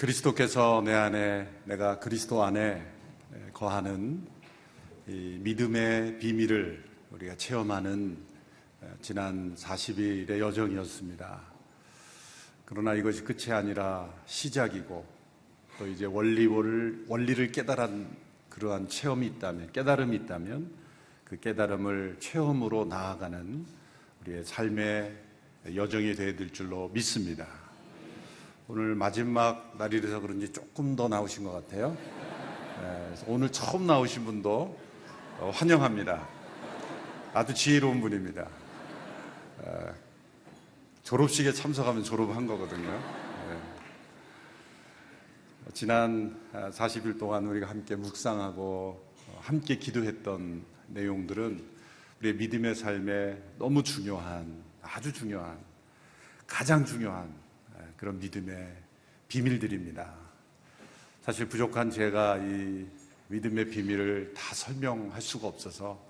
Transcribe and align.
그리스도께서 0.00 0.80
내 0.82 0.94
안에 0.94 1.46
내가 1.66 1.98
그리스도 1.98 2.42
안에 2.42 2.82
거하는 3.52 4.26
믿음의 5.04 6.18
비밀을 6.18 6.82
우리가 7.10 7.36
체험하는 7.36 8.16
지난 9.02 9.54
40일의 9.54 10.38
여정이었습니다. 10.38 11.42
그러나 12.64 12.94
이것이 12.94 13.22
끝이 13.24 13.52
아니라 13.52 14.10
시작이고 14.24 15.06
또 15.78 15.86
이제 15.86 16.06
원리를 16.06 17.04
원리를 17.06 17.52
깨달은 17.52 18.08
그러한 18.48 18.88
체험이 18.88 19.26
있다면 19.26 19.72
깨달음이 19.72 20.16
있다면 20.16 20.70
그 21.24 21.38
깨달음을 21.38 22.16
체험으로 22.20 22.86
나아가는 22.86 23.66
우리의 24.22 24.44
삶의 24.46 25.14
여정이 25.74 26.14
되어야 26.14 26.36
될 26.36 26.50
줄로 26.54 26.88
믿습니다. 26.88 27.59
오늘 28.72 28.94
마지막 28.94 29.74
날이라서 29.78 30.20
그런지 30.20 30.52
조금 30.52 30.94
더 30.94 31.08
나오신 31.08 31.42
것 31.42 31.50
같아요. 31.50 31.96
네, 32.80 33.14
오늘 33.26 33.50
처음 33.50 33.84
나오신 33.84 34.24
분도 34.24 34.78
어, 35.40 35.50
환영합니다. 35.52 36.28
아주 37.34 37.52
지혜로운 37.52 38.00
분입니다. 38.00 38.46
어, 39.58 39.92
졸업식에 41.02 41.52
참석하면 41.52 42.04
졸업한 42.04 42.46
거거든요. 42.46 42.92
네. 42.92 43.58
지난 45.74 46.40
40일 46.52 47.18
동안 47.18 47.46
우리가 47.46 47.68
함께 47.68 47.96
묵상하고 47.96 49.04
어, 49.26 49.38
함께 49.42 49.78
기도했던 49.78 50.64
내용들은 50.86 51.60
우리의 52.20 52.36
믿음의 52.36 52.76
삶에 52.76 53.36
너무 53.58 53.82
중요한, 53.82 54.62
아주 54.80 55.12
중요한, 55.12 55.58
가장 56.46 56.84
중요한 56.84 57.39
그런 58.00 58.18
믿음의 58.18 58.74
비밀들입니다. 59.28 60.10
사실 61.20 61.46
부족한 61.46 61.90
제가 61.90 62.38
이 62.38 62.86
믿음의 63.28 63.66
비밀을 63.68 64.32
다 64.32 64.54
설명할 64.54 65.20
수가 65.20 65.46
없어서 65.46 66.02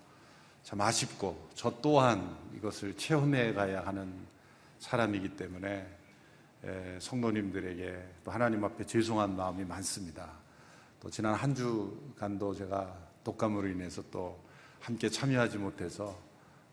참 0.63 0.81
아쉽고 0.81 1.51
저 1.57 1.81
또한 1.83 2.39
이것을 2.55 2.97
체험해 2.97 3.55
가야 3.55 3.85
하는 3.85 4.15
사람이기 4.79 5.31
때문에 5.31 5.85
성도님들에게 7.01 8.05
또 8.23 8.31
하나님 8.31 8.63
앞에 8.63 8.87
죄송한 8.87 9.35
마음이 9.35 9.65
많습니다. 9.65 10.31
또 11.01 11.11
지난 11.11 11.35
한 11.35 11.53
주간도 11.57 12.55
제가 12.55 12.97
독감으로 13.25 13.67
인해서 13.67 14.01
또 14.13 14.41
함께 14.79 15.09
참여하지 15.09 15.59
못해서 15.59 16.17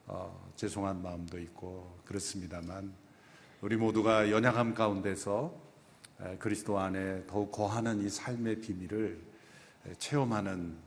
어, 0.05 0.51
죄송한 0.55 1.01
마음도 1.01 1.39
있고 1.39 2.01
그렇습니다만 2.05 3.06
우리 3.59 3.75
모두가 3.75 4.29
연약함 4.29 4.75
가운데서 4.75 5.51
그리스도 6.37 6.77
안에 6.77 7.25
더욱 7.25 7.51
거하는 7.51 8.05
이 8.05 8.07
삶의 8.07 8.61
비밀을 8.61 9.19
체험하는 9.97 10.77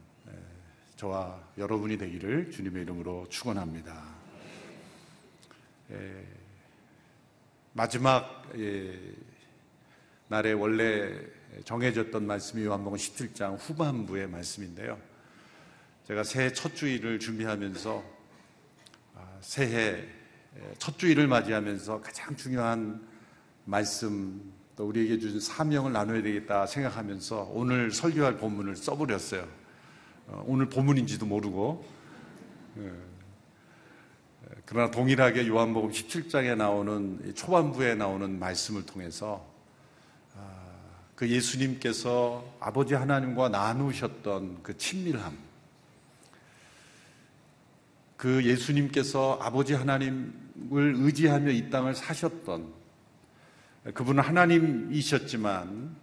저와 0.94 1.42
여러분이 1.58 1.98
되기를 1.98 2.52
주님의 2.52 2.82
이름으로 2.82 3.26
축원합니다. 3.28 4.04
마지막 7.72 8.48
날에 10.28 10.52
원래 10.52 11.18
정해졌던 11.64 12.24
말씀이 12.24 12.64
요한복음 12.64 12.96
17장 12.96 13.56
후반부의 13.58 14.28
말씀인데요. 14.28 14.96
제가 16.06 16.22
새해 16.22 16.52
첫 16.52 16.76
주일을 16.76 17.18
준비하면서 17.18 18.04
아, 19.16 19.38
새해 19.40 20.19
첫 20.78 20.98
주일을 20.98 21.26
맞이하면서 21.26 22.00
가장 22.00 22.36
중요한 22.36 23.00
말씀 23.64 24.52
또 24.76 24.88
우리에게 24.88 25.18
주신 25.18 25.40
사명을 25.40 25.92
나눠야 25.92 26.22
되겠다 26.22 26.66
생각하면서 26.66 27.50
오늘 27.52 27.90
설교할 27.90 28.38
본문을 28.38 28.76
써버렸어요. 28.76 29.46
어, 30.28 30.44
오늘 30.46 30.68
본문인지도 30.68 31.26
모르고 31.26 31.84
예. 32.78 32.92
그러나 34.64 34.90
동일하게 34.90 35.46
요한복음 35.48 35.90
17장에 35.90 36.56
나오는 36.56 37.34
초반부에 37.34 37.94
나오는 37.94 38.38
말씀을 38.38 38.86
통해서 38.86 39.44
아, 40.36 40.40
그 41.14 41.28
예수님께서 41.28 42.44
아버지 42.60 42.94
하나님과 42.94 43.48
나누셨던 43.48 44.62
그 44.62 44.76
친밀함, 44.76 45.36
그 48.20 48.44
예수님께서 48.44 49.38
아버지 49.40 49.72
하나님을 49.72 50.32
의지하며 50.68 51.52
이 51.52 51.70
땅을 51.70 51.94
사셨던 51.94 52.70
그분은 53.94 54.22
하나님이셨지만 54.22 55.96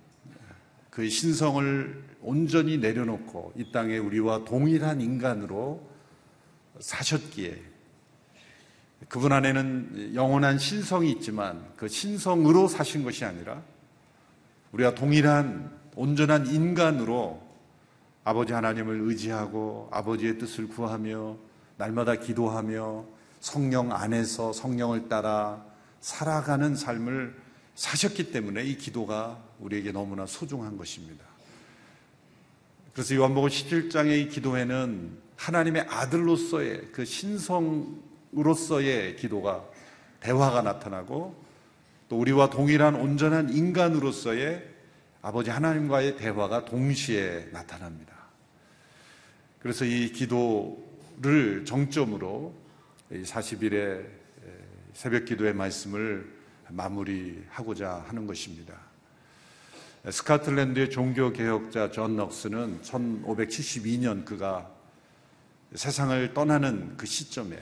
그 0.89 1.07
신성을 1.07 2.03
온전히 2.21 2.79
내려놓고 2.79 3.53
이 3.55 3.71
땅에 3.71 3.99
우리와 3.99 4.45
동일한 4.45 4.99
인간으로 4.99 5.87
사셨기에 6.79 7.61
그분 9.09 9.31
안에는 9.31 10.15
영원한 10.15 10.57
신성이 10.57 11.11
있지만 11.11 11.71
그 11.75 11.87
신성으로 11.87 12.67
사신 12.67 13.03
것이 13.03 13.25
아니라 13.25 13.61
우리가 14.71 14.95
동일한 14.95 15.71
온전한 15.95 16.47
인간으로 16.47 17.43
아버지 18.23 18.53
하나님을 18.53 19.01
의지하고 19.01 19.89
아버지의 19.91 20.39
뜻을 20.39 20.67
구하며 20.67 21.45
날마다 21.77 22.15
기도하며 22.15 23.05
성령 23.39 23.91
안에서 23.91 24.51
성령을 24.51 25.09
따라 25.09 25.63
살아가는 26.01 26.75
삶을 26.75 27.35
사셨기 27.75 28.31
때문에 28.31 28.63
이 28.63 28.77
기도가 28.77 29.37
우리에게 29.59 29.91
너무나 29.91 30.25
소중한 30.25 30.77
것입니다. 30.77 31.23
그래서 32.93 33.15
요한복음 33.15 33.49
17장의 33.49 34.23
이 34.23 34.29
기도에는 34.29 35.17
하나님의 35.35 35.83
아들로서의 35.87 36.89
그 36.91 37.05
신성으로서의 37.05 37.97
기도가 39.17 39.63
대화가 40.19 40.63
나타나고 40.63 41.45
또 42.09 42.17
우리와 42.17 42.49
동일한 42.49 42.95
온전한 42.95 43.53
인간으로서의 43.53 44.67
아버지 45.21 45.51
하나님과의 45.51 46.17
대화가 46.17 46.65
동시에 46.65 47.49
나타납니다. 47.51 48.15
그래서 49.59 49.85
이 49.85 50.11
기도를 50.11 51.65
정점으로 51.65 52.53
40일의 53.11 54.05
새벽 54.93 55.25
기도의 55.25 55.53
말씀을 55.55 56.31
마무리하고자 56.69 58.05
하는 58.07 58.27
것입니다. 58.27 58.75
스코틀랜드의 60.07 60.91
종교 60.91 61.33
개혁자 61.33 61.89
존 61.89 62.17
낙스는 62.17 62.81
1572년 62.83 64.25
그가 64.25 64.69
세상을 65.73 66.35
떠나는 66.35 66.95
그 66.97 67.07
시점에 67.07 67.57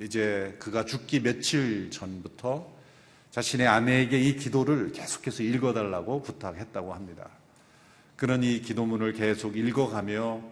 이제 0.00 0.56
그가 0.58 0.86
죽기 0.86 1.20
며칠 1.20 1.90
전부터 1.90 2.66
자신의 3.30 3.66
아내에게 3.66 4.18
이 4.18 4.36
기도를 4.36 4.92
계속해서 4.92 5.42
읽어달라고 5.42 6.22
부탁했다고 6.22 6.94
합니다. 6.94 7.28
그는 8.16 8.42
이 8.42 8.62
기도문을 8.62 9.12
계속 9.12 9.58
읽어가며 9.58 10.20
어, 10.22 10.49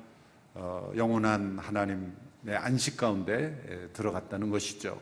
영원한 0.96 1.58
하나님의 1.58 2.56
안식 2.56 2.96
가운데 2.96 3.90
들어갔다는 3.92 4.50
것이죠. 4.50 5.00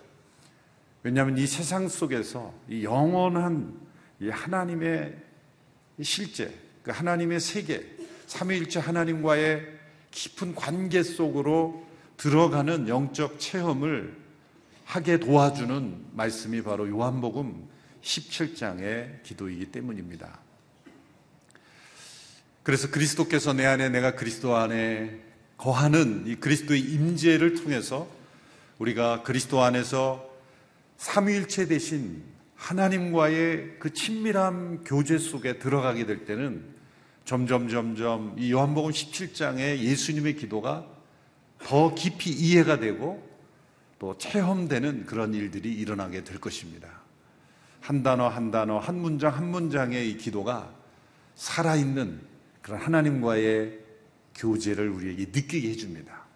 왜냐하면 1.02 1.38
이 1.38 1.46
세상 1.46 1.88
속에서 1.88 2.52
이 2.68 2.84
영원한 2.84 3.78
이 4.20 4.28
하나님의 4.28 5.16
실제, 6.02 6.52
그 6.82 6.90
하나님의 6.90 7.40
세계, 7.40 7.96
삼위일체 8.26 8.80
하나님과의 8.80 9.66
깊은 10.10 10.54
관계 10.54 11.02
속으로 11.02 11.86
들어가는 12.16 12.88
영적 12.88 13.38
체험을 13.38 14.16
하게 14.84 15.18
도와주는 15.18 16.06
말씀이 16.12 16.62
바로 16.62 16.88
요한복음 16.88 17.68
17장의 18.02 19.22
기도이기 19.22 19.66
때문입니다. 19.72 20.38
그래서 22.62 22.90
그리스도께서 22.90 23.52
내 23.52 23.64
안에 23.66 23.88
내가 23.90 24.14
그리스도 24.16 24.56
안에 24.56 25.20
거하는 25.56 26.24
이 26.26 26.36
그리스도의 26.36 26.80
임재를 26.80 27.54
통해서 27.54 28.08
우리가 28.78 29.22
그리스도 29.22 29.62
안에서 29.62 30.28
삼위일체 30.98 31.66
대신 31.66 32.22
하나님과의 32.56 33.78
그 33.78 33.92
친밀한 33.92 34.84
교제 34.84 35.18
속에 35.18 35.58
들어가게 35.58 36.06
될 36.06 36.24
때는 36.24 36.64
점점 37.24 37.68
점점 37.68 38.34
이 38.38 38.52
요한복음 38.52 38.90
17장의 38.90 39.78
예수님의 39.78 40.36
기도가 40.36 40.86
더 41.58 41.94
깊이 41.94 42.30
이해가 42.30 42.78
되고 42.78 43.26
또 43.98 44.16
체험되는 44.18 45.06
그런 45.06 45.34
일들이 45.34 45.72
일어나게 45.72 46.22
될 46.22 46.38
것입니다. 46.38 46.88
한 47.80 48.02
단어 48.02 48.28
한 48.28 48.50
단어 48.50 48.78
한 48.78 48.98
문장 48.98 49.34
한 49.34 49.48
문장의 49.50 50.10
이 50.10 50.16
기도가 50.16 50.72
살아있는 51.34 52.20
그런 52.62 52.80
하나님과의 52.80 53.85
교제를 54.36 54.88
우리에게 54.90 55.26
느끼게 55.26 55.70
해줍니다. 55.70 56.26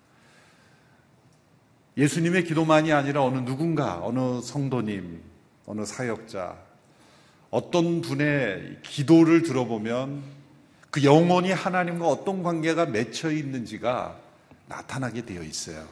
예수님의 1.97 2.45
기도만이 2.45 2.93
아니라 2.93 3.23
어느 3.23 3.39
누군가, 3.45 3.99
어느 4.03 4.41
성도님, 4.41 5.21
어느 5.67 5.85
사역자, 5.85 6.57
어떤 7.51 8.01
분의 8.01 8.79
기도를 8.83 9.43
들어보면 9.43 10.23
그 10.91 11.05
영혼이 11.05 11.53
하나님과 11.53 12.07
어떤 12.07 12.43
관계가 12.43 12.87
맺혀 12.87 13.31
있는지가 13.31 14.19
나타나게 14.67 15.25
되어 15.25 15.43
있어요. 15.43 15.87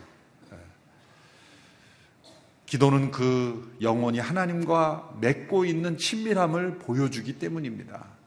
기도는 2.66 3.10
그 3.10 3.76
영혼이 3.80 4.18
하나님과 4.18 5.16
맺고 5.20 5.64
있는 5.64 5.96
친밀함을 5.96 6.78
보여주기 6.78 7.38
때문입니다. 7.38 8.17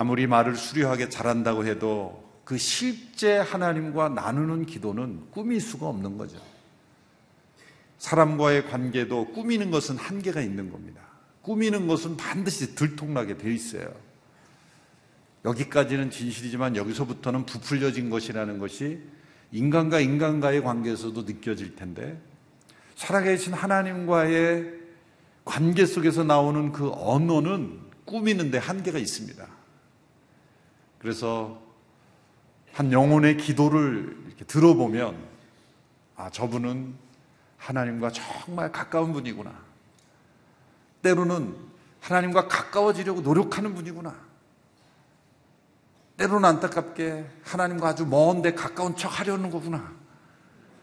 아무리 0.00 0.26
말을 0.26 0.56
수려하게 0.56 1.10
잘한다고 1.10 1.66
해도 1.66 2.26
그 2.46 2.56
실제 2.56 3.36
하나님과 3.36 4.08
나누는 4.08 4.64
기도는 4.64 5.30
꾸밀 5.30 5.60
수가 5.60 5.88
없는 5.88 6.16
거죠. 6.16 6.40
사람과의 7.98 8.66
관계도 8.70 9.32
꾸미는 9.32 9.70
것은 9.70 9.98
한계가 9.98 10.40
있는 10.40 10.72
겁니다. 10.72 11.02
꾸미는 11.42 11.86
것은 11.86 12.16
반드시 12.16 12.74
들통나게 12.74 13.36
되어 13.36 13.52
있어요. 13.52 13.92
여기까지는 15.44 16.10
진실이지만 16.10 16.76
여기서부터는 16.76 17.44
부풀려진 17.44 18.08
것이라는 18.08 18.58
것이 18.58 19.02
인간과 19.52 20.00
인간과의 20.00 20.62
관계에서도 20.62 21.24
느껴질 21.24 21.76
텐데 21.76 22.18
살아계신 22.96 23.52
하나님과의 23.52 24.80
관계 25.44 25.84
속에서 25.84 26.24
나오는 26.24 26.72
그 26.72 26.90
언어는 26.90 27.80
꾸미는데 28.06 28.56
한계가 28.56 28.98
있습니다. 28.98 29.59
그래서 31.00 31.60
한 32.72 32.92
영혼의 32.92 33.36
기도를 33.36 34.16
이렇게 34.26 34.44
들어보면 34.44 35.16
아, 36.16 36.30
저분은 36.30 36.94
하나님과 37.56 38.10
정말 38.10 38.70
가까운 38.70 39.12
분이구나. 39.12 39.52
때로는 41.02 41.56
하나님과 42.00 42.48
가까워지려고 42.48 43.22
노력하는 43.22 43.74
분이구나. 43.74 44.14
때로는 46.18 46.48
안타깝게 46.48 47.26
하나님과 47.44 47.88
아주 47.88 48.06
먼데 48.06 48.54
가까운 48.54 48.94
척 48.96 49.18
하려는 49.18 49.50
거구나. 49.50 49.92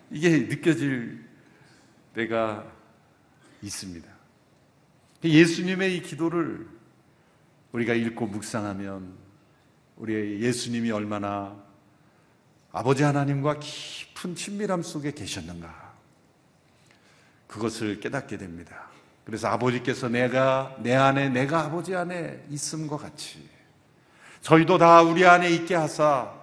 이게 0.10 0.30
느껴질 0.48 1.24
때가 2.16 2.66
있습니다. 3.62 4.10
예수님의 5.24 5.98
이 5.98 6.02
기도를 6.02 6.68
우리가 7.72 7.94
읽고 7.94 8.25
묵상하면 8.28 9.14
우리 9.97 10.41
예수님이 10.41 10.91
얼마나 10.91 11.55
아버지 12.71 13.03
하나님과 13.03 13.59
깊은 13.59 14.35
친밀함 14.35 14.83
속에 14.83 15.11
계셨는가. 15.11 15.94
그것을 17.47 17.99
깨닫게 17.99 18.38
됩니다. 18.38 18.88
그래서 19.25 19.47
아버지께서 19.47 20.07
내가 20.07 20.75
내 20.79 20.94
안에 20.94 21.29
내가 21.29 21.65
아버지 21.65 21.95
안에 21.95 22.45
있음과 22.49 22.97
같이 22.97 23.49
저희도 24.41 24.77
다 24.77 25.01
우리 25.01 25.25
안에 25.25 25.49
있게 25.49 25.75
하사 25.75 26.33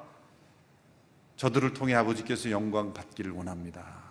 저들을 1.36 1.72
통해 1.72 1.94
아버지께서 1.94 2.50
영광 2.50 2.92
받기를 2.92 3.30
원합니다. 3.30 4.04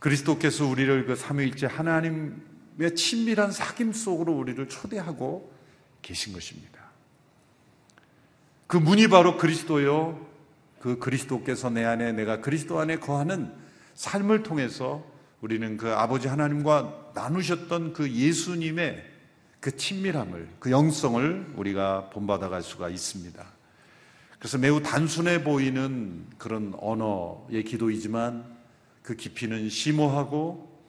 그리스도께서 0.00 0.66
우리를 0.66 1.06
그 1.06 1.16
삼위일체 1.16 1.66
하나님의 1.66 2.94
친밀한 2.96 3.50
사귐 3.50 3.94
속으로 3.94 4.32
우리를 4.32 4.68
초대하고 4.68 5.52
계신 6.02 6.32
것입니다. 6.32 6.81
그 8.72 8.78
문이 8.78 9.08
바로 9.08 9.36
그리스도요. 9.36 10.18
그 10.80 10.98
그리스도께서 10.98 11.68
내 11.68 11.84
안에 11.84 12.12
내가 12.12 12.40
그리스도 12.40 12.80
안에 12.80 12.96
거하는 13.00 13.52
삶을 13.92 14.44
통해서 14.44 15.04
우리는 15.42 15.76
그 15.76 15.92
아버지 15.92 16.26
하나님과 16.26 17.10
나누셨던 17.14 17.92
그 17.92 18.10
예수님의 18.10 19.04
그 19.60 19.76
친밀함을, 19.76 20.48
그 20.58 20.70
영성을 20.70 21.52
우리가 21.54 22.08
본받아갈 22.14 22.62
수가 22.62 22.88
있습니다. 22.88 23.44
그래서 24.38 24.56
매우 24.56 24.82
단순해 24.82 25.44
보이는 25.44 26.24
그런 26.38 26.72
언어의 26.78 27.64
기도이지만 27.64 28.56
그 29.02 29.16
깊이는 29.16 29.68
심오하고 29.68 30.80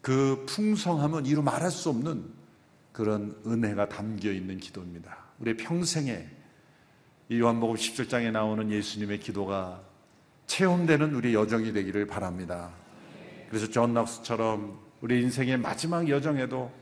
그 0.00 0.46
풍성함은 0.48 1.26
이루 1.26 1.42
말할 1.42 1.70
수 1.70 1.90
없는 1.90 2.24
그런 2.92 3.36
은혜가 3.46 3.90
담겨 3.90 4.32
있는 4.32 4.56
기도입니다. 4.56 5.14
우리 5.40 5.58
평생에 5.58 6.37
이 7.30 7.40
요한복음 7.40 7.76
17장에 7.76 8.30
나오는 8.30 8.70
예수님의 8.70 9.20
기도가 9.20 9.82
체험되는 10.46 11.14
우리 11.14 11.34
여정이 11.34 11.74
되기를 11.74 12.06
바랍니다. 12.06 12.70
그래서 13.50 13.68
존 13.68 13.92
낙스처럼 13.92 14.78
우리 15.02 15.20
인생의 15.20 15.58
마지막 15.58 16.08
여정에도 16.08 16.72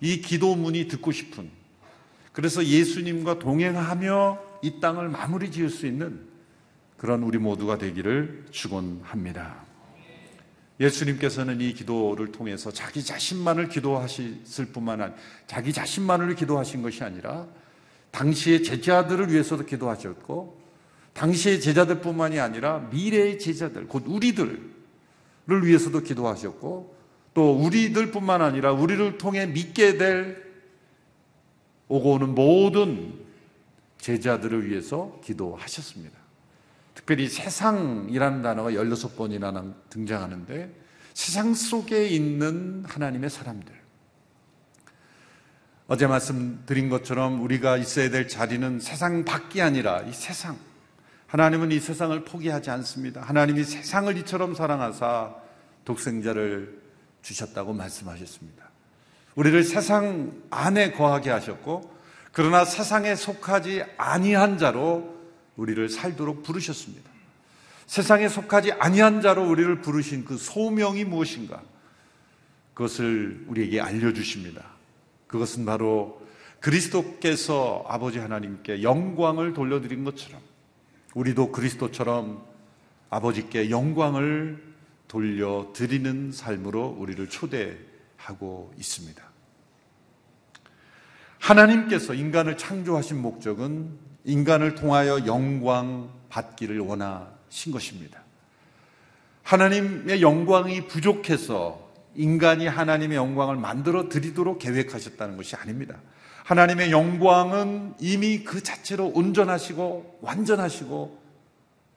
이 0.00 0.20
기도문이 0.20 0.86
듣고 0.86 1.10
싶은 1.10 1.50
그래서 2.32 2.64
예수님과 2.64 3.40
동행하며 3.40 4.38
이 4.62 4.78
땅을 4.80 5.08
마무리 5.08 5.50
지을 5.50 5.68
수 5.68 5.86
있는 5.86 6.28
그런 6.96 7.24
우리 7.24 7.38
모두가 7.38 7.76
되기를 7.76 8.46
축원합니다. 8.52 9.64
예수님께서는 10.78 11.60
이 11.60 11.74
기도를 11.74 12.30
통해서 12.30 12.70
자기 12.70 13.04
자신만을 13.04 13.68
기도하셨을 13.68 14.66
뿐만 14.66 15.00
아니라 15.00 15.18
자기 15.48 15.72
자신만을 15.72 16.36
기도하신 16.36 16.82
것이 16.82 17.02
아니라 17.02 17.48
당시의 18.12 18.62
제자들을 18.62 19.32
위해서도 19.32 19.64
기도하셨고 19.66 20.60
당시의 21.14 21.60
제자들뿐만이 21.60 22.38
아니라 22.40 22.78
미래의 22.90 23.38
제자들 23.38 23.88
곧 23.88 24.04
우리들을 24.06 24.60
위해서도 25.48 26.00
기도하셨고 26.00 26.96
또 27.34 27.52
우리들뿐만 27.56 28.42
아니라 28.42 28.72
우리를 28.72 29.18
통해 29.18 29.46
믿게 29.46 29.96
될 29.96 30.52
오고 31.88 32.12
오는 32.12 32.34
모든 32.34 33.14
제자들을 33.98 34.68
위해서 34.68 35.18
기도하셨습니다. 35.24 36.16
특별히 36.94 37.28
세상이라는 37.28 38.42
단어가 38.42 38.70
16번이나 38.70 39.74
등장하는데 39.90 40.74
세상 41.14 41.54
속에 41.54 42.08
있는 42.08 42.84
하나님의 42.86 43.30
사람들. 43.30 43.81
어제 45.88 46.06
말씀드린 46.06 46.88
것처럼 46.88 47.42
우리가 47.42 47.76
있어야 47.76 48.10
될 48.10 48.28
자리는 48.28 48.80
세상 48.80 49.24
밖이 49.24 49.60
아니라 49.60 50.02
이 50.02 50.12
세상. 50.12 50.56
하나님은 51.26 51.72
이 51.72 51.80
세상을 51.80 52.24
포기하지 52.24 52.70
않습니다. 52.70 53.22
하나님이 53.22 53.64
세상을 53.64 54.16
이처럼 54.18 54.54
사랑하사 54.54 55.34
독생자를 55.84 56.80
주셨다고 57.22 57.72
말씀하셨습니다. 57.72 58.70
우리를 59.34 59.64
세상 59.64 60.32
안에 60.50 60.92
거하게 60.92 61.30
하셨고 61.30 61.90
그러나 62.32 62.64
세상에 62.64 63.14
속하지 63.14 63.84
아니한 63.96 64.58
자로 64.58 65.16
우리를 65.56 65.88
살도록 65.88 66.42
부르셨습니다. 66.42 67.10
세상에 67.86 68.28
속하지 68.28 68.72
아니한 68.72 69.20
자로 69.20 69.48
우리를 69.48 69.80
부르신 69.82 70.24
그 70.24 70.36
소명이 70.36 71.04
무엇인가? 71.04 71.62
그것을 72.74 73.44
우리에게 73.48 73.80
알려 73.80 74.12
주십니다. 74.12 74.71
그것은 75.32 75.64
바로 75.64 76.20
그리스도께서 76.60 77.84
아버지 77.88 78.18
하나님께 78.18 78.82
영광을 78.82 79.54
돌려드린 79.54 80.04
것처럼 80.04 80.40
우리도 81.14 81.52
그리스도처럼 81.52 82.44
아버지께 83.08 83.70
영광을 83.70 84.62
돌려드리는 85.08 86.32
삶으로 86.32 86.96
우리를 86.98 87.28
초대하고 87.30 88.74
있습니다. 88.78 89.22
하나님께서 91.38 92.12
인간을 92.12 92.58
창조하신 92.58 93.20
목적은 93.20 93.98
인간을 94.24 94.74
통하여 94.74 95.26
영광 95.26 96.10
받기를 96.28 96.78
원하신 96.78 97.72
것입니다. 97.72 98.22
하나님의 99.42 100.20
영광이 100.20 100.86
부족해서 100.86 101.81
인간이 102.14 102.66
하나님의 102.66 103.16
영광을 103.16 103.56
만들어 103.56 104.08
드리도록 104.08 104.58
계획하셨다는 104.58 105.36
것이 105.36 105.56
아닙니다. 105.56 105.96
하나님의 106.44 106.90
영광은 106.90 107.94
이미 108.00 108.42
그 108.44 108.62
자체로 108.62 109.06
온전하시고 109.06 110.18
완전하시고 110.22 111.22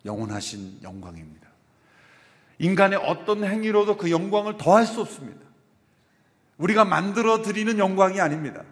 영원하신 0.06 0.80
영광입니다. 0.84 1.48
인간의 2.60 3.00
어떤 3.00 3.44
행위로도 3.44 3.98
그 3.98 4.12
영광을 4.12 4.58
더할 4.58 4.86
수 4.86 5.02
없습니다. 5.02 5.42
우리가 6.58 6.86
만들어 6.86 7.42
드리는 7.42 7.78
영광이 7.78 8.22
아닙니다. 8.22 8.64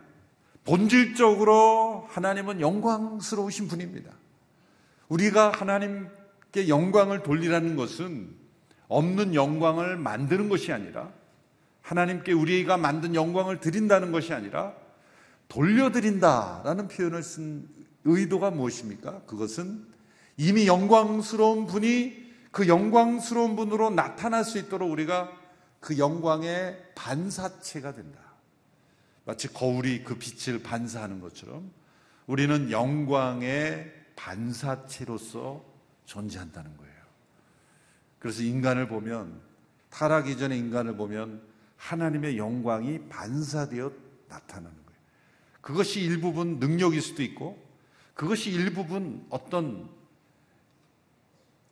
본질적으로 0.64 2.08
하나님은 2.10 2.62
영광스러우신 2.62 3.68
분입니다. 3.68 4.12
우리가 5.10 5.52
하나님께 5.52 6.70
영광을 6.70 7.24
돌리라는 7.24 7.76
것은 7.76 8.30
없는 8.88 9.36
영광을 9.36 9.98
만드는 9.98 10.48
것이 10.48 10.72
아니라 10.72 11.12
하나님께 11.84 12.32
우리가 12.32 12.78
만든 12.78 13.14
영광을 13.14 13.60
드린다는 13.60 14.12
것이 14.12 14.34
아니라 14.34 14.74
돌려드린다라는 15.50 16.88
표현을 16.88 17.22
쓴 17.22 17.68
의도가 18.06 18.52
무엇입니까? 18.52 19.22
그것은 19.28 19.86
이미 20.38 20.66
영광스러운 20.66 21.68
분이 21.68 22.24
그 22.52 22.68
영광스러운 22.68 23.56
분으로 23.56 23.92
나타날 23.92 24.44
수 24.44 24.58
있도록 24.58 24.90
우리가 24.92 25.32
그 25.80 25.98
영광의 25.98 26.92
반사체가 26.96 27.94
된다. 27.94 28.20
마치 29.26 29.48
거울이 29.52 30.04
그 30.04 30.18
빛을 30.18 30.64
반사하는 30.64 31.20
것처럼 31.20 31.72
우리는 32.26 32.72
영광의 32.72 33.92
반사체로서 34.16 35.64
존재한다는 36.06 36.76
거예요. 36.78 36.94
그래서 38.20 38.44
인간을 38.44 38.88
보면 38.88 39.42
타락 39.90 40.30
이전의 40.30 40.58
인간을 40.58 40.96
보면 40.96 41.53
하나님의 41.84 42.38
영광이 42.38 43.10
반사되어 43.10 43.92
나타나는 44.30 44.72
거예요. 44.72 45.00
그것이 45.62 46.02
일부분 46.02 46.60
능력일 46.60 47.02
수도 47.02 47.24
있고 47.24 47.62
그것이 48.14 48.52
일부분 48.52 49.26
어떤 49.30 49.90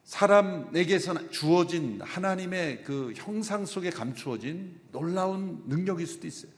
사람에게서 0.03 1.29
주어진 1.29 2.01
하나님의 2.01 2.83
그 2.83 3.13
형상 3.15 3.65
속에 3.65 3.89
감추어진 3.89 4.81
놀라운 4.91 5.63
능력일 5.67 6.05
수도 6.05 6.27
있어요. 6.27 6.51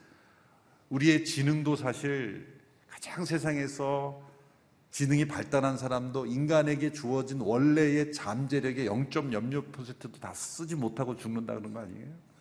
우리의 0.90 1.24
지능도 1.24 1.76
사실 1.76 2.60
가장 2.90 3.24
세상에서 3.24 4.20
지능이 4.90 5.26
발달한 5.26 5.78
사람도 5.78 6.26
인간에게 6.26 6.92
주어진 6.92 7.40
원래의 7.42 8.14
잠재력의 8.14 8.88
0.06%도 8.88 10.20
다 10.20 10.34
쓰지 10.34 10.76
못하고 10.76 11.16
죽는다 11.16 11.56
그런 11.56 11.74
거 11.74 11.82
아니에요? 11.82 12.33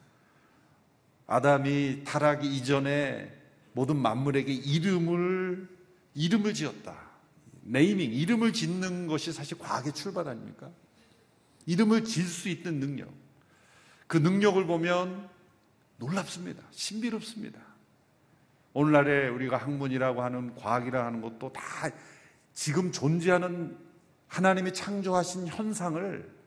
아담이 1.33 2.03
타락이 2.05 2.47
이전에 2.47 3.33
모든 3.73 3.97
만물에게 3.97 4.53
이름을 4.53 5.67
이름을 6.15 6.53
지었다. 6.53 6.95
네이밍, 7.63 8.13
이름을 8.13 8.53
짓는 8.53 9.07
것이 9.07 9.33
사실 9.33 9.59
과학의 9.59 9.95
출발 9.95 10.29
아닙니까? 10.29 10.71
이름을 11.65 12.05
지을 12.05 12.27
수 12.27 12.51
있는 12.51 12.81
능력. 12.81 13.09
그 14.07 14.19
능력을 14.19 14.67
보면 14.67 15.31
놀랍습니다. 15.97 16.63
신비롭습니다. 16.71 17.59
오늘날에 18.75 19.29
우리가 19.29 19.57
학문이라고 19.57 20.23
하는 20.23 20.55
과학이라고 20.55 21.07
하는 21.07 21.23
것도 21.23 21.51
다 21.55 21.63
지금 22.53 22.93
존재하는 22.93 23.79
하나님이 24.27 24.75
창조하신 24.75 25.47
현상을 25.47 26.42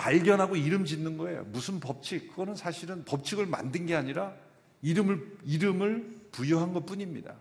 발견하고 0.00 0.56
이름 0.56 0.86
짓는 0.86 1.18
거예요. 1.18 1.44
무슨 1.52 1.78
법칙? 1.78 2.30
그거는 2.30 2.54
사실은 2.54 3.04
법칙을 3.04 3.44
만든 3.44 3.84
게 3.84 3.94
아니라 3.94 4.34
이름을, 4.80 5.36
이름을 5.44 6.20
부여한 6.32 6.72
것 6.72 6.86
뿐입니다. 6.86 7.34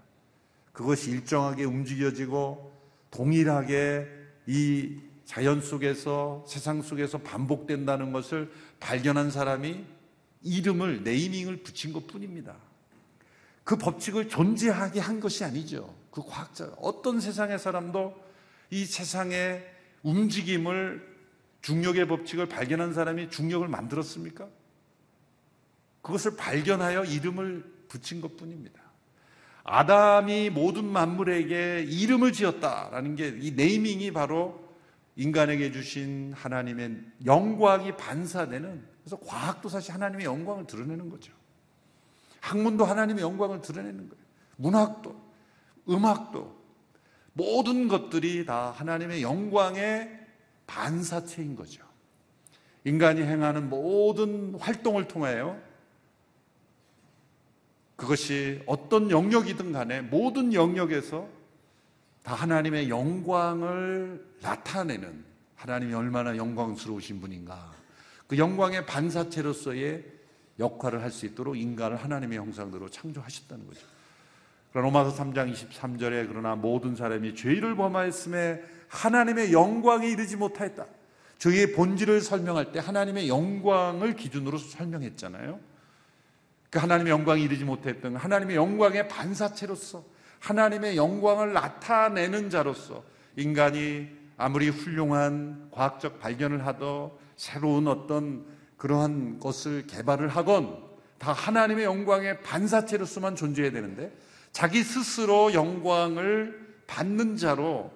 그것이 0.74 1.10
일정하게 1.12 1.64
움직여지고 1.64 2.78
동일하게 3.12 4.08
이 4.48 4.98
자연 5.24 5.62
속에서 5.62 6.44
세상 6.50 6.82
속에서 6.82 7.20
반복된다는 7.20 8.12
것을 8.12 8.52
발견한 8.82 9.32
사람이 9.32 9.86
이름을 10.44 11.04
네이밍을 11.04 11.64
붙인 11.64 11.94
것 11.94 12.08
뿐입니다. 12.08 12.58
그 13.64 13.78
법칙을 13.78 14.28
존재하게 14.28 15.00
한 15.00 15.22
것이 15.22 15.46
아니죠. 15.46 15.96
그 16.12 16.22
과학자 16.26 16.66
어떤 16.82 17.22
세상의 17.22 17.58
사람도 17.58 18.22
이 18.72 18.84
세상의 18.84 19.66
움직임을 20.04 21.19
중력의 21.62 22.08
법칙을 22.08 22.48
발견한 22.48 22.94
사람이 22.94 23.30
중력을 23.30 23.68
만들었습니까? 23.68 24.48
그것을 26.02 26.36
발견하여 26.36 27.06
이름을 27.06 27.64
붙인 27.88 28.22
것 28.22 28.38
뿐입니다. 28.38 28.80
아담이 29.64 30.50
모든 30.50 30.86
만물에게 30.86 31.86
이름을 31.88 32.32
지었다라는 32.32 33.16
게 33.16 33.38
이 33.40 33.52
네이밍이 33.52 34.12
바로 34.12 34.68
인간에게 35.16 35.72
주신 35.72 36.34
하나님의 36.34 36.98
영광이 37.26 37.98
반사되는 37.98 38.84
그래서 39.04 39.20
과학도 39.20 39.70
사실 39.70 39.94
하나님의 39.94 40.26
영광을 40.26 40.66
드러내는 40.66 41.10
거죠. 41.10 41.34
학문도 42.40 42.86
하나님의 42.86 43.22
영광을 43.22 43.62
드러내는 43.62 44.10
거예요. 44.10 44.24
문학도, 44.56 45.30
음악도, 45.90 46.58
모든 47.34 47.88
것들이 47.88 48.46
다 48.46 48.72
하나님의 48.72 49.22
영광의 49.22 50.19
반사체인 50.70 51.56
거죠. 51.56 51.84
인간이 52.84 53.24
행하는 53.24 53.70
모든 53.70 54.54
활동을 54.56 55.08
통하여 55.08 55.60
그것이 57.96 58.62
어떤 58.68 59.10
영역이든 59.10 59.74
간에 59.74 60.02
모든 60.02 60.54
영역에서 60.54 61.28
다 62.24 62.36
하나님의 62.36 62.90
영광을 62.90 64.24
나타내는 64.42 65.26
하나님이 65.56 65.94
얼마나 65.96 66.38
영광스러우신 66.38 67.20
분인가. 67.20 67.74
그 68.28 68.38
영광의 68.38 68.86
반사체로서의 68.86 70.06
역할을 70.60 71.02
할 71.02 71.12
수 71.12 71.26
있도록 71.26 71.58
인간을 71.58 71.98
하나님의 71.98 72.38
형상대로 72.38 72.90
창조하셨다는 72.90 73.66
거죠. 73.66 73.82
로마서 74.74 75.16
3장 75.16 75.52
23절에 75.54 76.28
그러나 76.28 76.56
모든 76.56 76.96
사람이 76.96 77.36
죄를 77.36 77.76
범하였음에 77.76 78.62
하나님의 78.88 79.52
영광에 79.52 80.08
이르지 80.08 80.36
못하였다. 80.36 80.86
저희의 81.40 81.74
본질을 81.74 82.22
설명할 82.22 82.72
때 82.72 82.80
하나님의 82.80 83.30
영광을 83.30 84.16
기준으로 84.16 84.58
설명했잖아요. 84.58 85.60
그 86.70 86.78
하나님의 86.78 87.12
영광에 87.12 87.42
이르지 87.42 87.64
못했던 87.64 88.16
하나님의 88.16 88.56
영광의 88.56 89.08
반사체로서 89.08 90.04
하나님의 90.40 90.98
영광을 90.98 91.54
나타내는 91.54 92.50
자로서 92.50 93.04
인간이 93.36 94.08
아무리 94.38 94.70
훌륭한 94.70 95.70
과학적 95.72 96.20
발견을 96.20 96.66
하더 96.66 97.18
새로운 97.36 97.88
어떤 97.88 98.46
그러한 98.78 99.40
것을 99.40 99.88
개발을 99.88 100.30
하건 100.30 100.84
다 101.18 101.34
하나님의 101.34 101.86
영광의 101.86 102.42
반사체로서만 102.44 103.36
존재해야 103.36 103.72
되는데 103.72 104.14
자기 104.60 104.84
스스로 104.84 105.54
영광을 105.54 106.84
받는 106.86 107.38
자로 107.38 107.94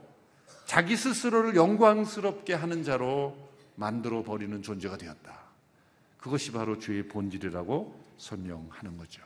자기 0.66 0.96
스스로를 0.96 1.58
영광스럽게 1.58 2.54
하는 2.54 2.86
자로 2.86 3.38
만들어 3.76 4.24
버리는 4.24 4.62
존재가 4.62 4.96
되었다. 4.96 5.42
그것이 6.18 6.54
바로 6.54 6.80
죄의 6.80 7.10
본질이라고 7.10 8.02
설명하는 8.18 8.98
거죠. 8.98 9.22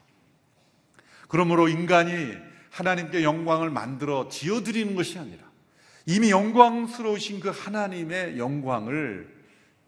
그러므로 1.28 1.68
인간이 1.68 2.34
하나님께 2.72 3.22
영광을 3.22 3.70
만들어 3.70 4.30
지어드리는 4.30 4.96
것이 4.96 5.20
아니라 5.20 5.44
이미 6.08 6.32
영광스러우신 6.32 7.40
그 7.40 7.50
하나님의 7.50 8.40
영광을 8.40 9.32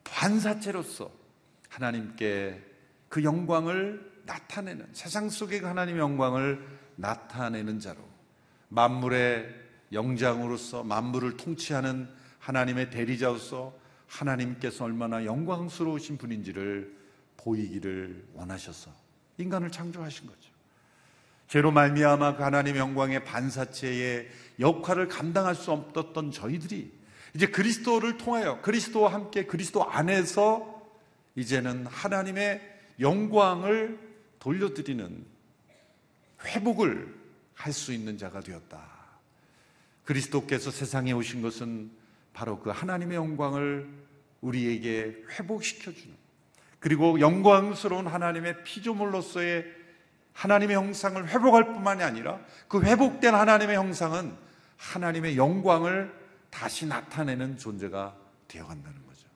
반사체로서 0.04 1.10
하나님께 1.68 2.62
그 3.08 3.24
영광을 3.24 4.08
나타내는 4.28 4.90
세상 4.94 5.32
속의 5.32 5.62
그 5.62 5.66
하나님의 5.66 6.00
영광을 6.00 6.79
나타내는 7.00 7.80
자로 7.80 8.00
만물의 8.70 9.56
영장으로서 9.92 10.84
만물을 10.84 11.38
통치하는 11.38 12.08
하나님의 12.40 12.90
대리자로서 12.92 13.74
하나님께서 14.08 14.86
얼마나 14.86 15.26
영광스러우신 15.26 16.18
분인지를 16.18 16.96
보이기를 17.38 18.26
원하셔서 18.34 18.92
인간을 19.38 19.72
창조하신 19.72 20.28
거죠. 20.28 20.50
죄로 21.48 21.72
말미암아 21.72 22.36
그 22.36 22.44
하나님 22.44 22.76
영광의 22.76 23.24
반사체의 23.24 24.30
역할을 24.60 25.08
감당할 25.08 25.56
수 25.56 25.72
없었던 25.72 26.32
저희들이 26.32 26.92
이제 27.34 27.48
그리스도를 27.48 28.18
통하여 28.18 28.62
그리스도와 28.62 29.14
함께 29.14 29.46
그리스도 29.46 29.90
안에서 29.90 30.80
이제는 31.36 31.88
하나님의 31.88 32.62
영광을 33.00 34.00
돌려드리는 34.40 35.26
회복을 36.46 37.20
할 37.56 37.74
수 37.74 37.92
있는 37.92 38.18
자가 38.18 38.40
되었다. 38.40 38.82
그리스도께서 40.06 40.72
세상에 40.72 41.12
오신 41.12 41.42
것은 41.42 41.92
바로 42.34 42.60
그 42.60 42.70
하나님의 42.70 43.18
영광을 43.18 43.88
우리에게 44.42 45.24
회복시켜주는 45.38 46.16
그리고 46.80 47.20
영광스러운 47.20 48.08
하나님의 48.08 48.64
피조물로서의 48.64 49.66
하나님의 50.34 50.78
형상을 50.78 51.28
회복할 51.28 51.66
뿐만이 51.66 52.02
아니라 52.02 52.40
그 52.70 52.82
회복된 52.82 53.36
하나님의 53.36 53.76
형상은 53.76 54.34
하나님의 54.78 55.36
영광을 55.36 56.18
다시 56.50 56.86
나타내는 56.86 57.58
존재가 57.58 58.16
되어간다는 58.48 59.06
거죠. 59.06 59.28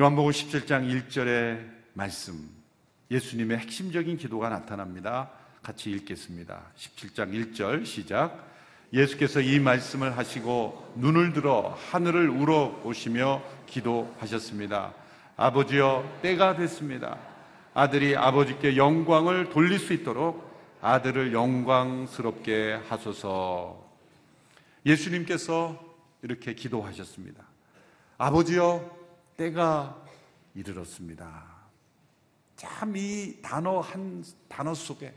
요한복음 0.00 0.32
17장 0.32 1.08
1절의 1.08 1.70
말씀, 1.94 2.50
예수님의 3.10 3.58
핵심적인 3.58 4.16
기도가 4.16 4.48
나타납니다. 4.48 5.30
같이 5.62 5.90
읽겠습니다. 5.90 6.62
17장 6.76 7.54
1절 7.54 7.86
시작. 7.86 8.44
예수께서 8.92 9.40
이 9.40 9.58
말씀을 9.58 10.16
하시고 10.16 10.94
눈을 10.96 11.32
들어 11.32 11.76
하늘을 11.90 12.28
우러 12.28 12.70
보시며 12.82 13.42
기도하셨습니다. 13.66 14.94
아버지여 15.36 16.18
때가 16.22 16.56
됐습니다. 16.56 17.18
아들이 17.74 18.16
아버지께 18.16 18.76
영광을 18.76 19.50
돌릴 19.50 19.78
수 19.78 19.92
있도록 19.92 20.46
아들을 20.80 21.32
영광스럽게 21.32 22.80
하소서. 22.88 23.84
예수님께서 24.86 25.84
이렇게 26.22 26.54
기도하셨습니다. 26.54 27.42
아버지여 28.18 28.96
때가 29.36 30.00
이르렀습니다. 30.54 31.55
참 32.56 32.96
이 32.96 33.38
단어 33.42 33.80
한 33.80 34.24
단어 34.48 34.74
속에 34.74 35.14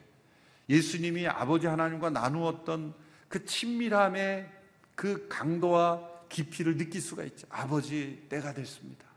예수님이 0.67 1.27
아버지 1.27 1.67
하나님과 1.67 2.09
나누었던 2.11 2.93
그 3.27 3.45
친밀함의 3.45 4.51
그 4.95 5.27
강도와 5.27 6.07
깊이를 6.29 6.77
느낄 6.77 7.01
수가 7.01 7.23
있죠. 7.23 7.47
아버지, 7.49 8.25
때가 8.29 8.53
됐습니다. 8.53 9.07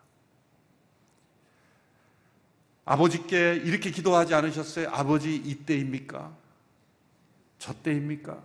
아버지께 2.85 3.57
이렇게 3.57 3.91
기도하지 3.91 4.35
않으셨어요? 4.35 4.89
아버지, 4.91 5.37
이때입니까? 5.37 6.37
저 7.59 7.75
때입니까? 7.75 8.43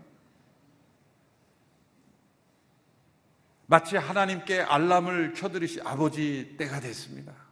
마치 3.67 3.97
하나님께 3.97 4.61
알람을 4.61 5.33
켜드리시 5.33 5.81
아버지 5.81 6.55
때가 6.57 6.79
됐습니다. 6.79 7.46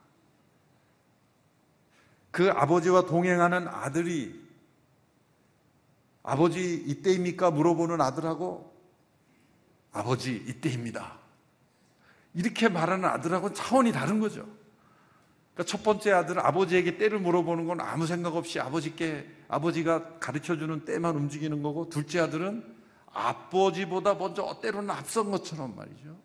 그 2.35 2.49
아버지와 2.51 3.05
동행하는 3.05 3.69
아들이 3.69 4.37
아버지 6.21 6.73
이때입니까? 6.73 7.49
물어보는 7.49 8.01
아들하고 8.01 8.75
아버지 9.93 10.43
이때입니다. 10.45 11.17
이렇게 12.33 12.67
말하는 12.67 13.05
아들하고 13.05 13.53
차원이 13.53 13.93
다른 13.93 14.19
거죠. 14.19 14.45
그러니까 15.53 15.63
첫 15.65 15.81
번째 15.81 16.11
아들은 16.11 16.41
아버지에게 16.41 16.97
때를 16.97 17.19
물어보는 17.19 17.67
건 17.67 17.79
아무 17.79 18.05
생각 18.05 18.35
없이 18.35 18.59
아버지께 18.59 19.25
아버지가 19.47 20.19
가르쳐 20.19 20.57
주는 20.57 20.83
때만 20.83 21.15
움직이는 21.15 21.63
거고 21.63 21.87
둘째 21.87 22.19
아들은 22.19 22.65
아버지보다 23.13 24.15
먼저 24.15 24.59
때로는 24.61 24.89
앞선 24.89 25.31
것처럼 25.31 25.73
말이죠. 25.77 26.17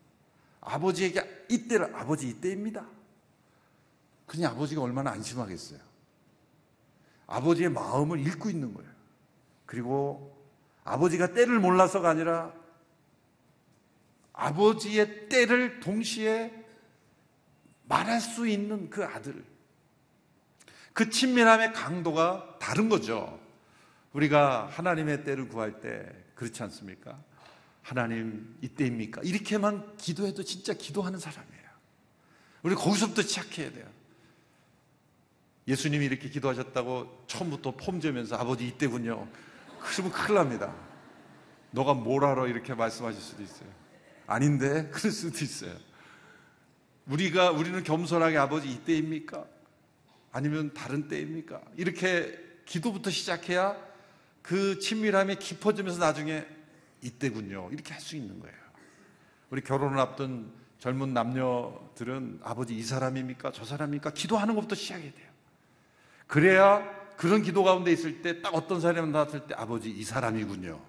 아버지에게 0.61 1.47
이때를 1.49 1.95
아버지 1.95 2.27
이때입니다. 2.27 2.85
그니 4.27 4.45
아버지가 4.45 4.83
얼마나 4.83 5.13
안심하겠어요. 5.13 5.90
아버지의 7.31 7.71
마음을 7.71 8.27
읽고 8.27 8.51
있는 8.51 8.75
거예요. 8.75 8.91
그리고 9.65 10.37
아버지가 10.85 11.33
때를 11.33 11.61
몰라서가 11.61 12.11
아니라 12.11 12.53
아버지의 14.33 15.29
때를 15.29 15.81
동시에 15.81 16.53
말할 17.85 18.21
수 18.21 18.49
있는 18.49 18.91
그 18.91 19.05
아들. 19.05 19.45
그 20.93 21.09
친밀함의 21.09 21.73
강도가 21.73 22.57
다른 22.59 22.89
거죠. 22.89 23.41
우리가 24.13 24.67
하나님의 24.67 25.25
때를 25.25 25.49
구할 25.49 25.81
때 25.81 26.11
그렇지 26.35 26.63
않습니까? 26.65 27.23
하나님 27.83 28.57
이때입니까? 28.61 29.23
이렇게만 29.23 29.97
기도해도 29.97 30.43
진짜 30.43 30.73
기도하는 30.75 31.19
사람이에요. 31.21 31.61
우리 32.63 32.75
거기서부터 32.75 33.23
시작해야 33.23 33.71
돼요. 33.73 34.00
예수님이 35.71 36.05
이렇게 36.07 36.29
기도하셨다고 36.29 37.25
처음부터 37.29 37.77
폼재면서 37.77 38.37
아버지 38.37 38.67
이때군요. 38.67 39.29
그러면 39.81 40.13
큰일 40.13 40.35
납니다. 40.35 40.75
너가 41.71 41.95
뭘 41.95 42.25
알아? 42.25 42.49
이렇게 42.49 42.75
말씀하실 42.75 43.21
수도 43.23 43.43
있어요. 43.45 43.69
아닌데? 44.27 44.89
그럴 44.93 45.13
수도 45.13 45.45
있어요. 45.45 45.73
우리가, 47.07 47.53
우리는 47.53 47.83
겸손하게 47.85 48.37
아버지 48.37 48.69
이때입니까? 48.71 49.45
아니면 50.33 50.75
다른 50.75 51.07
때입니까? 51.09 51.61
이렇게 51.77 52.37
기도부터 52.67 53.11
시작해야 53.11 53.77
그 54.43 54.79
친밀함이 54.81 55.37
깊어지면서 55.37 56.01
나중에 56.01 56.45
이때군요. 57.03 57.69
이렇게 57.73 57.93
할 57.93 58.01
수 58.03 58.17
있는 58.17 58.41
거예요. 58.41 58.57
우리 59.51 59.61
결혼을 59.63 59.99
앞둔 59.99 60.53
젊은 60.79 61.13
남녀들은 61.15 62.41
아버지 62.43 62.75
이 62.75 62.83
사람입니까? 62.83 63.53
저 63.53 63.65
사람입니까? 63.65 64.11
기도하는 64.11 64.55
것부터 64.55 64.75
시작해야 64.75 65.13
돼요. 65.13 65.30
그래야 66.31 66.89
그런 67.17 67.43
기도 67.43 67.65
가운데 67.65 67.91
있을 67.91 68.23
때 68.23 68.41
딱 68.41 68.55
어떤 68.55 68.81
사람이 68.81 69.11
나왔을 69.11 69.49
때 69.49 69.55
아버지 69.55 69.91
이 69.91 70.05
사람이군요. 70.05 70.81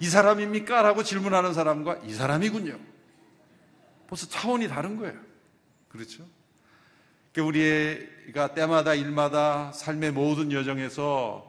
이 0.00 0.06
사람입니까? 0.06 0.82
라고 0.82 1.04
질문하는 1.04 1.54
사람과 1.54 1.98
이 1.98 2.12
사람이군요. 2.12 2.76
벌써 4.08 4.26
차원이 4.26 4.66
다른 4.66 4.96
거예요. 4.96 5.14
그렇죠? 5.88 6.26
그러니까 7.32 7.48
우리가 7.48 8.54
때마다 8.54 8.94
일마다 8.94 9.70
삶의 9.72 10.10
모든 10.10 10.50
여정에서 10.50 11.48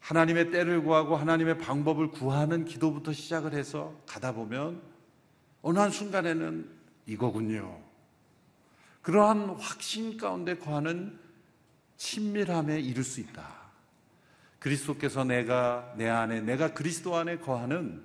하나님의 0.00 0.50
때를 0.50 0.82
구하고 0.82 1.16
하나님의 1.16 1.58
방법을 1.58 2.10
구하는 2.10 2.66
기도부터 2.66 3.14
시작을 3.14 3.54
해서 3.54 3.98
가다 4.06 4.32
보면 4.32 4.82
어느 5.62 5.78
한 5.78 5.90
순간에는 5.90 6.70
이거군요. 7.06 7.87
그러한 9.02 9.50
확신 9.58 10.16
가운데 10.16 10.56
거하는 10.56 11.18
친밀함에 11.96 12.80
이를 12.80 13.04
수 13.04 13.20
있다. 13.20 13.58
그리스도께서 14.58 15.24
내가 15.24 15.94
내 15.96 16.08
안에 16.08 16.40
내가 16.40 16.74
그리스도 16.74 17.16
안에 17.16 17.38
거하는 17.38 18.02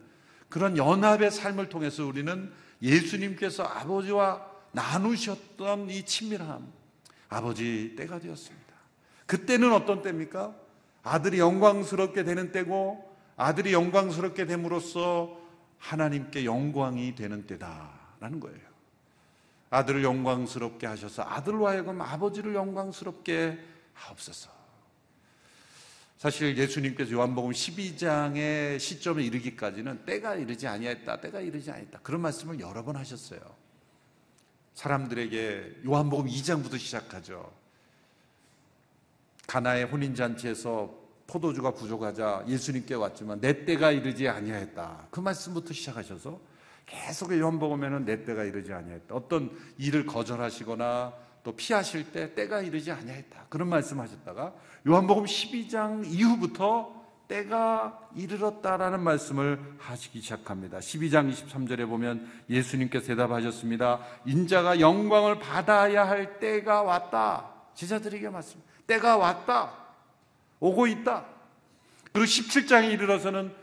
그런 0.50 0.78
연합의 0.78 1.32
삶을 1.32 1.70
통해서 1.70 2.06
우리는 2.06 2.52
예수님께서 2.82 3.64
아버지와 3.64 4.46
나누셨던 4.72 5.90
이 5.90 6.04
친밀함 6.04 6.72
아버지 7.30 7.96
때가 7.98 8.20
되었습니다. 8.20 8.74
그때는 9.26 9.74
어떤 9.74 10.02
때입니까? 10.02 10.56
아들이 11.02 11.40
영광스럽게 11.40 12.24
되는 12.24 12.52
때고 12.52 13.14
아들이 13.36 13.74
영광스럽게 13.74 14.46
됨으로써 14.46 15.40
하나님께 15.80 16.46
영광이 16.46 17.16
되는 17.16 17.46
때다라는 17.46 18.40
거예요. 18.40 18.73
아들을 19.74 20.04
영광스럽게 20.04 20.86
하셔서 20.86 21.24
아들로 21.24 21.68
하여금 21.68 22.00
아버지를 22.02 22.54
영광스럽게 22.54 23.58
하옵소서. 23.94 24.52
사실 26.18 26.56
예수님께서 26.58 27.12
요한복음 27.12 27.52
12장의 27.52 28.80
시점에 28.80 29.24
이르기까지는 29.24 30.06
때가 30.06 30.36
이르지 30.36 30.68
아니했다, 30.68 31.20
때가 31.20 31.42
이르지 31.42 31.72
아니했다. 31.72 32.00
그런 32.02 32.22
말씀을 32.22 32.60
여러 32.60 32.84
번 32.84 32.96
하셨어요. 32.96 33.40
사람들에게 34.76 35.82
요한복음 35.86 36.28
2장부터 36.28 36.80
시작하죠. 36.80 37.52
가나의 39.48 39.86
혼인잔치에서 39.86 41.04
포도주가 41.28 41.72
부족하자 41.72 42.46
예수님께 42.48 42.94
왔지만 42.94 43.42
내 43.42 43.66
때가 43.66 43.92
이르지 43.92 44.28
아니하였다. 44.30 45.08
그 45.10 45.20
말씀부터 45.20 45.74
시작하셔서 45.74 46.53
계속 46.86 47.38
요한복음에는 47.38 48.06
내 48.06 48.24
때가 48.24 48.44
이르지 48.44 48.74
아니했다. 48.74 49.16
어떤 49.16 49.52
일을 49.78 50.06
거절하시거나 50.06 51.14
또 51.44 51.56
피하실 51.56 52.12
때 52.12 52.34
때가 52.34 52.62
이르지 52.62 52.92
아니했다. 52.92 53.48
그런 53.50 53.70
말씀하셨다가 53.70 54.54
요한복음 54.88 55.26
12장 55.26 56.06
이후부터 56.06 57.04
때가 57.28 58.00
이르렀다라는 58.16 59.00
말씀을 59.02 59.60
하시기 59.80 60.22
시작합니다. 60.22 60.80
12장 60.80 61.32
23절에 61.32 61.88
보면 61.88 62.30
예수님께서 62.50 63.08
대답하셨습니다. 63.08 64.00
인자가 64.26 64.80
영광을 64.80 65.40
받아야 65.40 66.08
할 66.08 66.40
때가 66.40 66.84
왔다. 66.84 67.50
제자들에게 67.74 68.30
말씀. 68.30 68.62
때가 68.88 69.18
왔다. 69.18 69.74
오고 70.60 70.88
있다. 70.88 71.26
그리고 72.12 72.26
17장에 72.26 72.92
이르러서는 72.92 73.54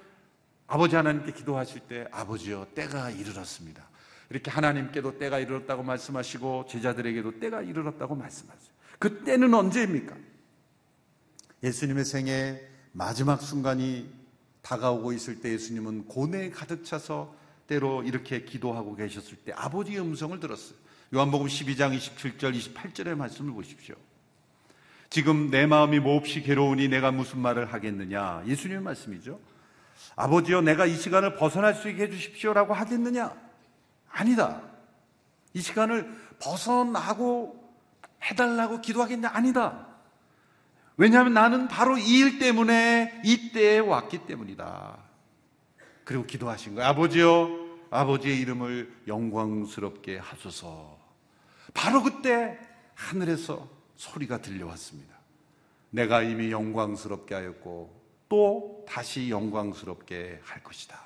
아버지 0.71 0.95
하나님께 0.95 1.33
기도하실 1.33 1.81
때 1.89 2.07
아버지여 2.13 2.69
때가 2.77 3.11
이르렀습니다. 3.11 3.89
이렇게 4.31 4.53
하나님께도 4.53 5.19
때가 5.19 5.41
이르렀다고 5.41 5.83
말씀하시고 5.83 6.67
제자들에게도 6.71 7.41
때가 7.41 7.63
이르렀다고 7.63 8.15
말씀하세요. 8.15 8.71
그 9.01 9.25
때는 9.25 9.53
언제입니까? 9.53 10.15
예수님의 11.65 12.05
생애 12.05 12.61
마지막 12.93 13.43
순간이 13.43 14.09
다가오고 14.63 15.13
있을 15.13 15.41
때 15.41 15.51
예수님은 15.51 16.07
고뇌에 16.07 16.51
가득 16.51 16.85
차서 16.85 17.35
때로 17.67 18.05
이렇게 18.05 18.45
기도하고 18.45 18.95
계셨을 18.95 19.39
때 19.39 19.51
아버지의 19.57 19.99
음성을 19.99 20.39
들었어요. 20.39 20.79
요한복음 21.13 21.49
12장 21.49 21.99
27절 21.99 22.57
28절의 22.57 23.17
말씀을 23.17 23.53
보십시오. 23.53 23.97
지금 25.09 25.51
내 25.51 25.67
마음이 25.67 25.99
몹시 25.99 26.43
괴로우니 26.43 26.87
내가 26.87 27.11
무슨 27.11 27.41
말을 27.41 27.73
하겠느냐. 27.73 28.45
예수님의 28.47 28.83
말씀이죠. 28.83 29.50
아버지여 30.17 30.63
내가 30.63 30.87
이 30.87 30.97
시간을 30.97 31.37
벗어날 31.37 31.75
수 31.75 31.89
있게 31.89 32.05
해주십시오라고 32.05 32.75
하겠느냐? 32.75 33.35
아니다. 34.11 34.63
이 35.55 35.61
시간을 35.61 36.11
벗어나고 36.41 37.59
해달라고 38.23 38.81
기도하겠냐? 38.81 39.31
아니다. 39.33 39.87
왜냐하면 40.97 41.33
나는 41.33 41.69
바로 41.69 41.97
이 41.97 42.21
일 42.21 42.39
때문에 42.39 43.23
이때에 43.25 43.79
왔기 43.79 44.27
때문이다. 44.27 44.99
그리고 46.05 46.27
기도하신 46.27 46.75
거예요. 46.75 46.89
아버지여, 46.91 47.49
아버지의 47.91 48.39
이름을 48.41 49.03
영광스럽게 49.07 50.19
하소서. 50.19 50.99
바로 51.73 52.03
그때 52.03 52.59
하늘에서 52.95 53.69
소리가 53.97 54.39
들려왔습니다. 54.43 55.15
내가 55.91 56.23
이미 56.23 56.51
영광스럽게 56.53 57.35
하였고 57.35 58.00
또 58.31 58.87
다시 58.89 59.29
영광스럽게 59.29 60.41
할 60.43 60.63
것이다. 60.63 60.99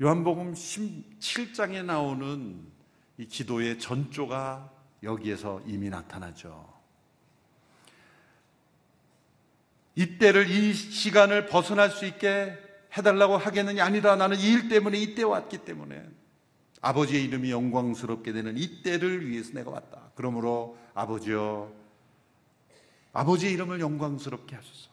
요한복음 0.00 0.52
17장에 0.54 1.84
나오는 1.84 2.64
이 3.18 3.26
기도의 3.26 3.78
전조가 3.78 4.70
여기에서 5.02 5.60
이미 5.66 5.90
나타나죠. 5.90 6.72
이때를 9.94 10.48
이 10.50 10.72
시간을 10.74 11.46
벗어날 11.46 11.90
수 11.90 12.06
있게 12.06 12.56
해달라고 12.96 13.36
하겠느냐 13.36 13.84
아니다 13.84 14.16
나는 14.16 14.38
이 14.38 14.52
일 14.52 14.68
때문에 14.68 14.98
이때 14.98 15.22
왔기 15.22 15.58
때문에 15.58 16.06
아버지의 16.82 17.24
이름이 17.24 17.50
영광스럽게 17.50 18.32
되는 18.32 18.56
이때를 18.56 19.28
위해서 19.28 19.52
내가 19.52 19.70
왔다 19.70 20.10
그러므로 20.14 20.78
아버지여 20.94 21.72
아버지의 23.12 23.52
이름을 23.52 23.80
영광스럽게 23.80 24.56
하소서 24.56 24.89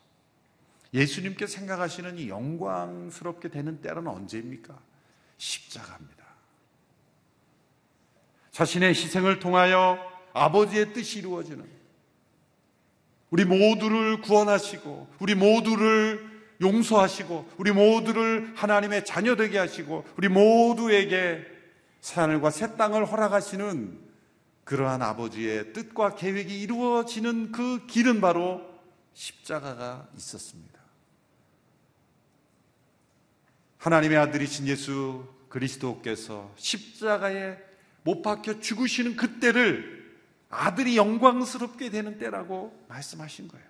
예수님께 0.93 1.47
생각하시는 1.47 2.17
이 2.17 2.29
영광스럽게 2.29 3.49
되는 3.49 3.81
때는 3.81 4.07
언제입니까? 4.07 4.77
십자가입니다 5.37 6.25
자신의 8.51 8.89
희생을 8.89 9.39
통하여 9.39 9.99
아버지의 10.33 10.93
뜻이 10.93 11.19
이루어지는 11.19 11.65
우리 13.29 13.45
모두를 13.45 14.21
구원하시고 14.21 15.07
우리 15.19 15.35
모두를 15.35 16.37
용서하시고 16.61 17.49
우리 17.57 17.71
모두를 17.71 18.53
하나님의 18.55 19.05
자녀 19.05 19.35
되게 19.35 19.57
하시고 19.57 20.05
우리 20.17 20.27
모두에게 20.27 21.45
새하늘과 22.01 22.49
새 22.49 22.75
땅을 22.77 23.05
허락하시는 23.05 24.07
그러한 24.63 25.01
아버지의 25.01 25.73
뜻과 25.73 26.15
계획이 26.15 26.59
이루어지는 26.61 27.51
그 27.51 27.85
길은 27.85 28.21
바로 28.21 28.61
십자가가 29.13 30.07
있었습니다. 30.17 30.76
하나님의 33.77 34.17
아들이신 34.17 34.67
예수 34.67 35.27
그리스도께서 35.49 36.51
십자가에 36.55 37.57
못 38.03 38.21
박혀 38.21 38.59
죽으시는 38.59 39.15
그때를 39.15 39.97
아들이 40.49 40.97
영광스럽게 40.97 41.89
되는 41.89 42.17
때라고 42.17 42.77
말씀하신 42.87 43.47
거예요. 43.49 43.67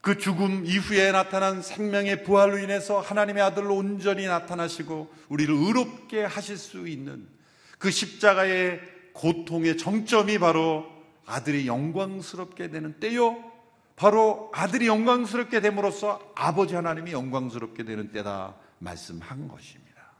그 0.00 0.16
죽음 0.16 0.64
이후에 0.64 1.12
나타난 1.12 1.60
생명의 1.60 2.22
부활로 2.24 2.58
인해서 2.58 3.00
하나님의 3.00 3.42
아들로 3.42 3.76
온전히 3.76 4.26
나타나시고 4.26 5.12
우리를 5.28 5.54
의롭게 5.54 6.24
하실 6.24 6.56
수 6.56 6.88
있는 6.88 7.28
그 7.78 7.90
십자가의 7.90 8.80
고통의 9.12 9.76
정점이 9.76 10.38
바로 10.38 10.86
아들이 11.26 11.66
영광스럽게 11.66 12.70
되는 12.70 12.98
때요. 12.98 13.49
바로 14.00 14.50
아들이 14.54 14.86
영광스럽게 14.86 15.60
됨으로써 15.60 16.32
아버지 16.34 16.74
하나님이 16.74 17.12
영광스럽게 17.12 17.84
되는 17.84 18.10
때다 18.10 18.54
말씀한 18.78 19.46
것입니다. 19.46 20.12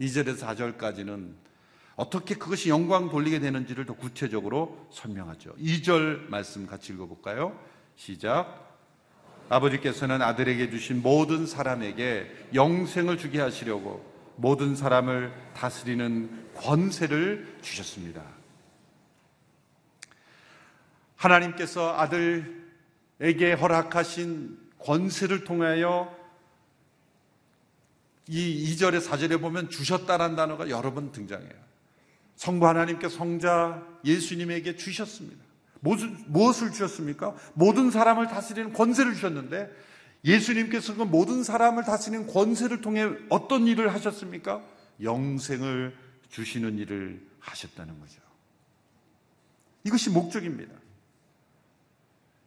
2절에서 0.00 0.38
4절까지는 0.78 1.34
어떻게 1.96 2.36
그것이 2.36 2.70
영광 2.70 3.10
돌리게 3.10 3.38
되는지를 3.40 3.84
더 3.84 3.92
구체적으로 3.92 4.88
설명하죠. 4.90 5.56
2절 5.56 6.30
말씀 6.30 6.66
같이 6.66 6.94
읽어볼까요? 6.94 7.60
시작. 7.96 8.78
아버지께서는 9.50 10.22
아들에게 10.22 10.70
주신 10.70 11.02
모든 11.02 11.44
사람에게 11.44 12.46
영생을 12.54 13.18
주게 13.18 13.42
하시려고 13.42 14.10
모든 14.36 14.74
사람을 14.74 15.34
다스리는 15.52 16.46
권세를 16.54 17.58
주셨습니다. 17.60 18.22
하나님께서 21.16 21.94
아들 21.94 22.65
에게 23.20 23.52
허락하신 23.52 24.58
권세를 24.78 25.44
통하여 25.44 26.14
이 28.28 28.74
2절에 28.74 29.02
4절에 29.02 29.40
보면 29.40 29.70
주셨다는 29.70 30.36
단어가 30.36 30.68
여러 30.68 30.92
번 30.92 31.12
등장해요. 31.12 31.66
성부 32.36 32.66
하나님께 32.66 33.08
성자 33.08 33.86
예수님에게 34.04 34.76
주셨습니다. 34.76 35.44
무엇을 35.80 36.72
주셨습니까? 36.72 37.34
모든 37.54 37.90
사람을 37.90 38.26
다스리는 38.26 38.72
권세를 38.72 39.14
주셨는데 39.14 39.70
예수님께서 40.24 40.96
그 40.96 41.02
모든 41.02 41.44
사람을 41.44 41.84
다스리는 41.84 42.26
권세를 42.26 42.80
통해 42.80 43.08
어떤 43.28 43.66
일을 43.66 43.94
하셨습니까? 43.94 44.62
영생을 45.02 45.96
주시는 46.30 46.78
일을 46.78 47.24
하셨다는 47.38 48.00
거죠. 48.00 48.20
이것이 49.84 50.10
목적입니다. 50.10 50.74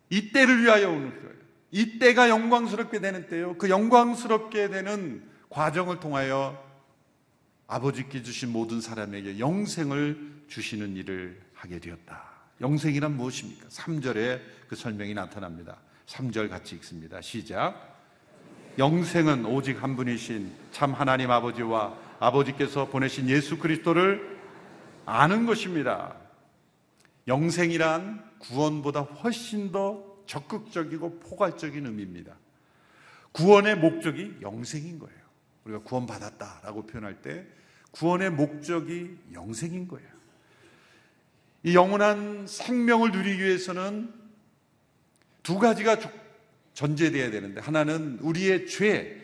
이 0.10 0.32
때를 0.32 0.64
위하여 0.64 0.90
오는 0.90 1.10
거예요. 1.10 1.40
이 1.72 2.00
때가 2.00 2.30
영광스럽게 2.30 3.00
되는 3.00 3.28
때요. 3.28 3.56
그 3.58 3.70
영광스럽게 3.70 4.70
되는 4.70 5.24
과정을 5.50 6.00
통하여 6.00 6.64
아버지께 7.68 8.24
주신 8.24 8.52
모든 8.52 8.82
사람에게 8.82 9.38
영생을 9.38 10.44
주시는 10.48 10.96
일을 10.96 11.40
하게 11.54 11.80
되었다. 11.80 12.24
영생이란 12.62 13.16
무엇입니까? 13.16 13.68
3절에 13.68 14.42
그 14.68 14.76
설명이 14.76 15.14
나타납니다. 15.14 15.78
3절 16.08 16.50
같이 16.50 16.76
읽습니다. 16.76 17.22
시작. 17.22 17.98
영생은 18.78 19.46
오직 19.46 19.84
한 19.84 19.96
분이신 19.96 20.52
참 20.72 20.94
하나님 20.94 21.30
아버지와 21.30 21.96
아버지께서 22.20 22.88
보내신 22.88 23.30
예수 23.30 23.58
그리스도를 23.58 24.40
아는 25.06 25.46
것입니다. 25.46 26.16
영생이란 27.28 28.29
구원보다 28.40 29.02
훨씬 29.02 29.72
더 29.72 30.04
적극적이고 30.26 31.20
포괄적인 31.20 31.86
의미입니다. 31.86 32.36
구원의 33.32 33.78
목적이 33.78 34.38
영생인 34.42 35.00
거예요. 35.00 35.20
우리가 35.66 35.84
구원받았다라고 35.84 36.86
표현할 36.86 37.22
때 37.22 37.46
구원의 37.92 38.32
목적이 38.32 39.18
영생인 39.34 39.88
거예요. 39.88 40.08
이 41.64 41.76
영원한 41.76 42.48
생명을 42.48 43.12
누리기 43.12 43.44
위해서는 43.44 44.14
두 45.44 45.60
가지가 45.60 45.98
전제되어야 46.74 47.32
되는데 47.32 47.60
하나는 47.60 48.20
우리의 48.22 48.68
죄, 48.68 49.20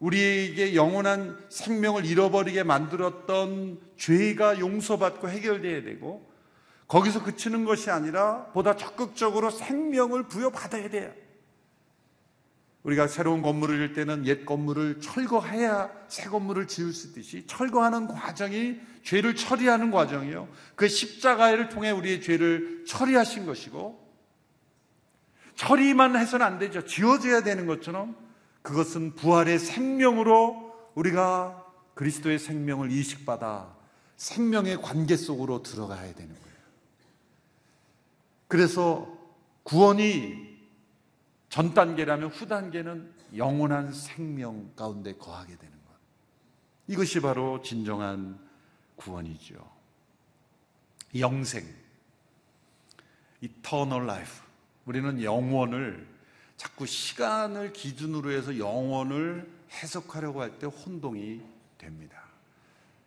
우리에게 0.00 0.74
영원한 0.74 1.38
생명을 1.48 2.04
잃어버리게 2.04 2.64
만들었던 2.64 3.80
죄가 3.96 4.58
용서받고 4.58 5.28
해결돼야 5.28 5.82
되고 5.82 6.28
거기서 6.88 7.24
그치는 7.24 7.64
것이 7.64 7.90
아니라 7.90 8.46
보다 8.52 8.76
적극적으로 8.76 9.50
생명을 9.50 10.24
부여받아야 10.24 10.88
돼요. 10.90 11.12
우리가 12.84 13.08
새로운 13.08 13.42
건물을 13.42 13.78
질 13.78 13.92
때는 13.94 14.26
옛 14.26 14.46
건물을 14.46 15.00
철거해야 15.00 15.90
새 16.06 16.28
건물을 16.28 16.68
지을 16.68 16.92
수 16.92 17.08
있듯이 17.08 17.44
철거하는 17.48 18.06
과정이 18.06 18.78
죄를 19.02 19.34
처리하는 19.34 19.90
과정이요. 19.90 20.48
그 20.76 20.86
십자가를 20.86 21.68
통해 21.68 21.90
우리의 21.90 22.22
죄를 22.22 22.84
처리하신 22.86 23.44
것이고 23.44 24.06
처리만 25.56 26.16
해서는 26.16 26.46
안 26.46 26.58
되죠. 26.60 26.84
지워져야 26.84 27.42
되는 27.42 27.66
것처럼 27.66 28.14
그것은 28.62 29.16
부활의 29.16 29.58
생명으로 29.58 30.72
우리가 30.94 31.64
그리스도의 31.94 32.38
생명을 32.38 32.92
이식받아 32.92 33.74
생명의 34.16 34.80
관계 34.80 35.16
속으로 35.16 35.62
들어가야 35.62 36.14
되는 36.14 36.34
거예요. 36.34 36.45
그래서 38.48 39.12
구원이 39.62 40.56
전 41.48 41.74
단계라면 41.74 42.30
후 42.30 42.46
단계는 42.46 43.12
영원한 43.36 43.92
생명 43.92 44.72
가운데 44.76 45.14
거하게 45.16 45.56
되는 45.56 45.72
것. 45.72 45.92
이것이 46.86 47.20
바로 47.20 47.62
진정한 47.62 48.38
구원이죠. 48.96 49.56
영생, 51.18 51.64
eternal 53.42 54.04
life. 54.04 54.42
우리는 54.84 55.22
영원을 55.22 56.06
자꾸 56.56 56.86
시간을 56.86 57.72
기준으로 57.72 58.30
해서 58.30 58.58
영원을 58.58 59.50
해석하려고 59.70 60.40
할 60.40 60.58
때 60.58 60.66
혼동이 60.66 61.42
됩니다. 61.78 62.22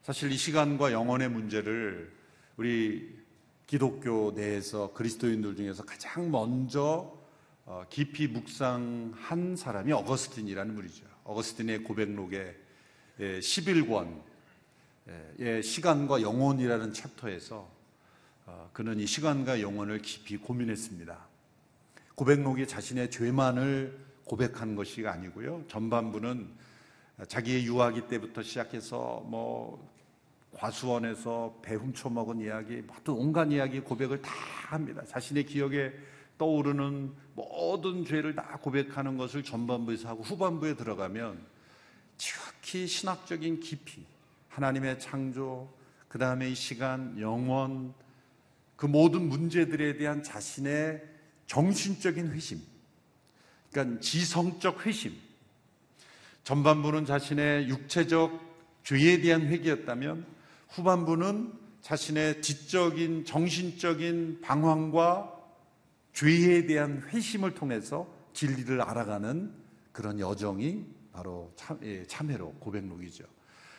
사실 0.04 0.32
이 0.32 0.38
시간과 0.38 0.92
영원의 0.92 1.30
문제를 1.30 2.12
우리 2.58 3.19
기독교 3.70 4.32
내에서 4.32 4.92
그리스도인들 4.94 5.56
중에서 5.56 5.86
가장 5.86 6.32
먼저 6.32 7.16
어, 7.68 7.86
깊이 7.88 8.28
묵상한 8.28 9.56
사람이 9.56 9.92
어거스틴이라는 9.92 10.74
분이죠. 10.74 11.06
어거스틴의 11.24 11.84
고백록의 11.84 12.56
11권의 13.20 15.62
시간과 15.62 16.24
영혼이라는 16.24 16.94
챕터에서 16.94 17.70
어, 18.48 18.70
그는 18.74 19.00
이 19.00 19.06
시간과 19.06 19.62
영혼을 19.62 20.02
깊이 20.02 20.38
고민했습니다. 20.38 21.28
고백록이 22.16 22.66
자신의 22.66 23.12
죄만을 23.12 24.04
고백한 24.24 24.76
것이 24.76 25.06
아니고요. 25.06 25.66
전반부는 25.68 26.50
자기의 27.28 27.68
유아기 27.68 28.08
때부터 28.08 28.42
시작해서 28.42 29.24
뭐 29.28 29.88
과수원에서 30.54 31.60
배 31.62 31.76
훔쳐먹은 31.76 32.42
이야기, 32.42 32.82
모든 32.82 33.14
온갖 33.14 33.52
이야기 33.52 33.80
고백을 33.80 34.22
다 34.22 34.32
합니다. 34.70 35.04
자신의 35.06 35.46
기억에 35.46 35.92
떠오르는 36.38 37.14
모든 37.36 38.06
죄를 38.06 38.36
다 38.36 38.58
고백하는 38.62 39.18
것을 39.18 39.44
전반부에서 39.44 40.10
하고 40.10 40.24
후반부에 40.24 40.76
들어가면 40.76 41.40
지극히 42.18 42.88
신학적인 42.88 43.60
깊이, 43.60 44.06
하나님의 44.50 45.00
창조, 45.00 45.72
그 46.08 46.18
다음에 46.18 46.50
이 46.50 46.56
시간, 46.56 47.20
영원, 47.20 47.94
그 48.76 48.86
모든 48.86 49.28
문제들에 49.28 49.98
대한 49.98 50.24
자신의 50.24 51.04
정신적인 51.46 52.32
회심, 52.32 52.62
그러니까 53.72 54.00
지성적 54.00 54.86
회심. 54.86 55.14
전반부는 56.44 57.06
자신의 57.06 57.70
육체적 57.70 58.50
죄에 58.84 59.22
대한 59.22 59.42
회개였다면 59.48 60.39
후반부는 60.70 61.54
자신의 61.82 62.42
지적인 62.42 63.26
정신적인 63.26 64.42
방황과 64.42 65.36
죄에 66.14 66.66
대한 66.66 67.02
회심을 67.08 67.54
통해서 67.54 68.08
진리를 68.34 68.82
알아가는 68.82 69.54
그런 69.92 70.20
여정이 70.20 70.86
바로 71.12 71.52
참, 71.56 71.80
예, 71.84 72.06
참회로 72.06 72.54
고백록이죠. 72.60 73.26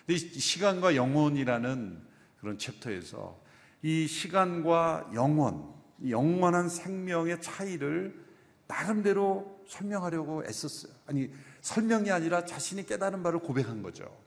근데 0.07 0.18
시간과 0.18 0.96
영혼이라는 0.96 2.03
그런 2.40 2.59
챕터에서 2.59 3.40
이 3.83 4.07
시간과 4.07 5.11
영혼, 5.14 5.72
영원한 6.09 6.68
생명의 6.68 7.40
차이를 7.40 8.18
나름대로 8.66 9.61
설명하려고 9.66 10.44
애썼어요. 10.44 10.92
아니, 11.07 11.31
설명이 11.61 12.11
아니라 12.11 12.44
자신이 12.44 12.87
깨달은 12.87 13.22
바를 13.22 13.40
고백한 13.40 13.83
거죠. 13.83 14.19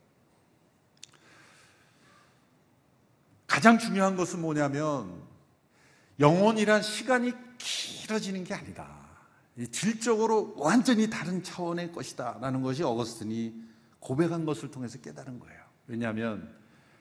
가장 3.53 3.77
중요한 3.77 4.15
것은 4.15 4.41
뭐냐면 4.41 5.21
영혼이란 6.19 6.81
시간이 6.81 7.33
길어지는 7.59 8.45
게 8.45 8.55
아니다. 8.55 8.89
질적으로 9.71 10.55
완전히 10.57 11.07
다른 11.07 11.43
차원의 11.43 11.91
것이다. 11.91 12.39
라는 12.41 12.63
것이 12.63 12.81
어거스틴이 12.81 13.53
고백한 13.99 14.45
것을 14.45 14.71
통해서 14.71 14.97
깨달은 14.97 15.39
거예요. 15.39 15.61
왜냐하면 15.85 16.51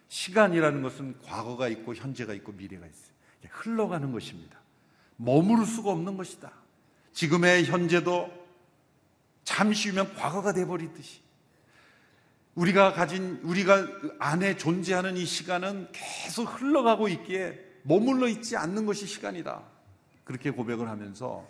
시간이라는 0.08 0.82
것은 0.82 1.20
과거가 1.22 1.68
있고 1.68 1.94
현재가 1.94 2.34
있고 2.34 2.52
미래가 2.52 2.86
있어요. 2.86 3.12
흘러가는 3.48 4.12
것입니다. 4.12 4.60
머무를 5.16 5.64
수가 5.64 5.90
없는 5.90 6.18
것이다. 6.18 6.52
지금의 7.14 7.64
현재도 7.64 8.30
잠시 9.44 9.88
후면 9.88 10.14
과거가 10.16 10.52
돼버리듯이 10.52 11.22
우리가 12.54 12.92
가진 12.92 13.40
우리가 13.42 13.86
안에 14.18 14.56
존재하는 14.56 15.16
이 15.16 15.24
시간은 15.24 15.88
계속 15.92 16.44
흘러가고 16.44 17.08
있기에 17.08 17.58
머물러 17.82 18.28
있지 18.28 18.56
않는 18.56 18.84
것이 18.86 19.06
시간이다. 19.06 19.62
그렇게 20.24 20.50
고백을 20.50 20.88
하면서 20.88 21.46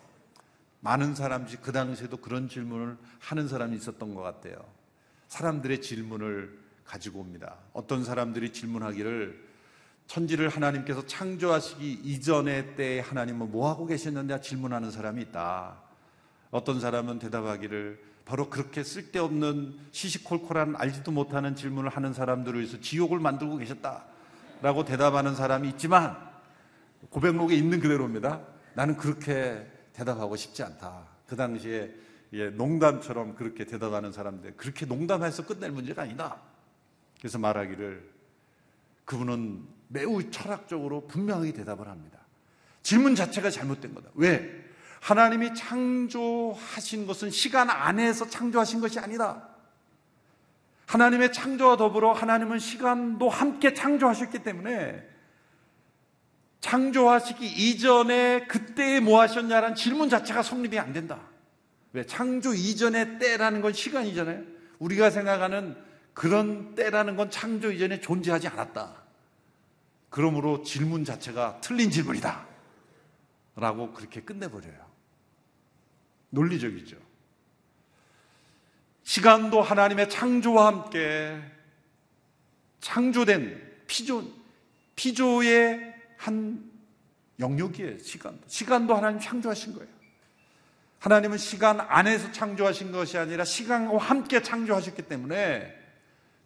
많은 0.81 1.15
사람들이 1.15 1.59
그 1.61 1.73
당시에도 1.73 2.17
그런 2.17 2.49
질문을 2.49 2.97
하는 3.19 3.49
사람이 3.49 3.77
있었던 3.77 4.15
것 4.15 4.23
같아요. 4.23 4.57
사람들의 5.29 5.81
질문을 5.81 6.59
가지고 6.85 7.21
옵니다. 7.21 7.57
어떤 7.73 8.05
사람들이 8.05 8.53
질문하기를 8.53 9.53
천지를 10.07 10.49
하나님께서 10.49 11.07
창조하시기 11.07 12.01
이전의 12.05 12.77
때에 12.77 13.01
하나님은 13.01 13.51
뭐 13.51 13.71
하고 13.71 13.87
계셨느냐 13.87 14.41
질문하는 14.41 14.91
사람이 14.91 15.23
있다. 15.23 15.81
어떤 16.51 16.81
사람은 16.81 17.19
대답하기를 17.19 18.12
바로 18.33 18.49
그렇게 18.49 18.83
쓸데없는 18.83 19.79
시시콜콜한 19.91 20.77
알지도 20.79 21.13
못하는 21.13 21.55
질문을 21.55 21.91
하는 21.91 22.15
사람들을 22.15 22.61
위해서 22.61 22.81
지옥을 22.81 23.19
만들고 23.19 23.59
계셨다라고 23.59 24.87
대답하는 24.87 25.35
사람이 25.35 25.69
있지만 25.69 26.17
고백록에 27.11 27.55
있는 27.55 27.79
그대로입니다. 27.79 28.41
나는 28.73 28.97
그렇게 28.97 29.71
대답하고 29.93 30.37
싶지 30.37 30.63
않다. 30.63 31.09
그 31.27 31.37
당시에 31.37 31.93
농담처럼 32.55 33.35
그렇게 33.35 33.67
대답하는 33.67 34.13
사람들 34.13 34.57
그렇게 34.57 34.87
농담해서 34.87 35.45
끝낼 35.45 35.71
문제가 35.71 36.01
아니다. 36.01 36.41
그래서 37.19 37.39
말하기를 37.39 38.13
그분은 39.05 39.63
매우 39.89 40.31
철학적으로 40.31 41.07
분명하게 41.07 41.53
대답을 41.53 41.87
합니다. 41.87 42.19
질문 42.83 43.15
자체가 43.15 43.51
잘못된 43.51 43.93
거다. 43.93 44.09
왜? 44.15 44.62
하나님이 45.03 45.53
창조하신 45.53 47.09
것은 47.09 47.31
시간 47.31 47.69
안에서 47.69 48.31
창조하신 48.31 48.81
것이 48.81 49.01
아니다. 49.01 49.49
하나님의 50.87 51.33
창조와 51.33 51.77
더불어 51.77 52.13
하나님은 52.13 52.61
시간도 52.61 53.29
함께 53.29 53.75
창조하셨기 53.75 54.45
때문에 54.45 55.05
창조하시기 56.61 57.45
이전에 57.45 58.47
그때에 58.47 59.01
뭐 59.01 59.21
하셨냐라는 59.21 59.75
질문 59.75 60.09
자체가 60.09 60.45
성립이 60.45 60.79
안 60.79 60.93
된다. 60.93 61.19
왜? 61.93 62.07
창조 62.07 62.55
이전의 62.55 63.19
때라는 63.19 63.61
건 63.61 63.73
시간이잖아요. 63.73 64.45
우리가 64.79 65.11
생각하는 65.11 65.77
그런 66.15 66.77
때라는 66.77 67.17
건 67.17 67.29
창조 67.29 67.73
이전에 67.73 67.99
존재하지 68.01 68.47
않았다. 68.47 69.03
그러므로 70.11 70.63
질문 70.63 71.05
자체가 71.05 71.61
틀린 71.61 71.91
질문이다. 71.91 72.47
라고 73.57 73.93
그렇게 73.93 74.21
끝내버려요. 74.21 74.92
논리적이죠. 76.33 76.97
시간도 79.05 79.61
하나님의 79.61 80.09
창조와 80.09 80.67
함께 80.67 81.39
창조된 82.81 83.61
피조, 83.87 84.25
피조의 84.97 85.95
한 86.17 86.71
영역이에요, 87.39 87.99
시간도. 87.99 88.43
시간도 88.47 88.95
하나님 88.95 89.21
창조하신 89.21 89.75
거예요. 89.75 89.89
하나님은 90.99 91.37
시간 91.37 91.81
안에서 91.81 92.31
창조하신 92.33 92.93
것이 92.93 93.19
아니라 93.19 93.45
시간과 93.45 93.99
함께 93.99 94.41
창조하셨기 94.41 95.03
때문에 95.03 95.77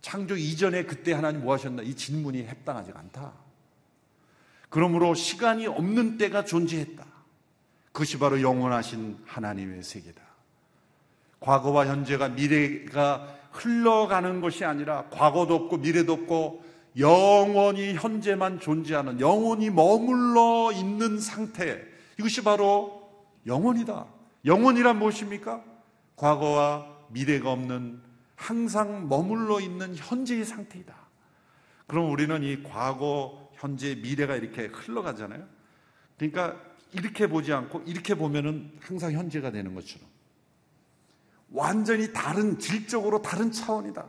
창조 0.00 0.36
이전에 0.36 0.84
그때 0.84 1.12
하나님 1.12 1.42
뭐 1.42 1.54
하셨나? 1.54 1.82
이 1.82 1.94
질문이 1.94 2.46
합당하지 2.46 2.92
않다. 2.94 3.34
그러므로 4.68 5.14
시간이 5.14 5.66
없는 5.66 6.18
때가 6.18 6.44
존재했다. 6.44 7.15
그것이 7.96 8.18
바로 8.18 8.42
영원하신 8.42 9.20
하나님의 9.24 9.82
세계다. 9.82 10.20
과거와 11.40 11.86
현재가 11.86 12.28
미래가 12.28 13.26
흘러가는 13.52 14.42
것이 14.42 14.66
아니라 14.66 15.06
과거도 15.08 15.54
없고 15.54 15.78
미래도 15.78 16.12
없고 16.12 16.62
영원히 16.98 17.94
현재만 17.94 18.60
존재하는 18.60 19.18
영원히 19.18 19.70
머물러 19.70 20.72
있는 20.74 21.18
상태. 21.18 21.82
이것이 22.18 22.44
바로 22.44 23.10
영원이다. 23.46 24.04
영원이란 24.44 24.98
무엇입니까? 24.98 25.64
과거와 26.16 26.86
미래가 27.08 27.50
없는 27.50 28.02
항상 28.34 29.08
머물러 29.08 29.58
있는 29.58 29.96
현재의 29.96 30.44
상태이다. 30.44 30.94
그럼 31.86 32.10
우리는 32.10 32.42
이 32.42 32.62
과거, 32.62 33.48
현재, 33.54 33.94
미래가 33.94 34.36
이렇게 34.36 34.66
흘러가잖아요. 34.66 35.46
그러니까 36.18 36.75
이렇게 36.96 37.26
보지 37.26 37.52
않고 37.52 37.82
이렇게 37.86 38.14
보면은 38.14 38.72
항상 38.80 39.12
현재가 39.12 39.50
되는 39.50 39.74
것처럼 39.74 40.08
완전히 41.50 42.12
다른 42.12 42.58
질적으로 42.58 43.20
다른 43.22 43.52
차원이다. 43.52 44.06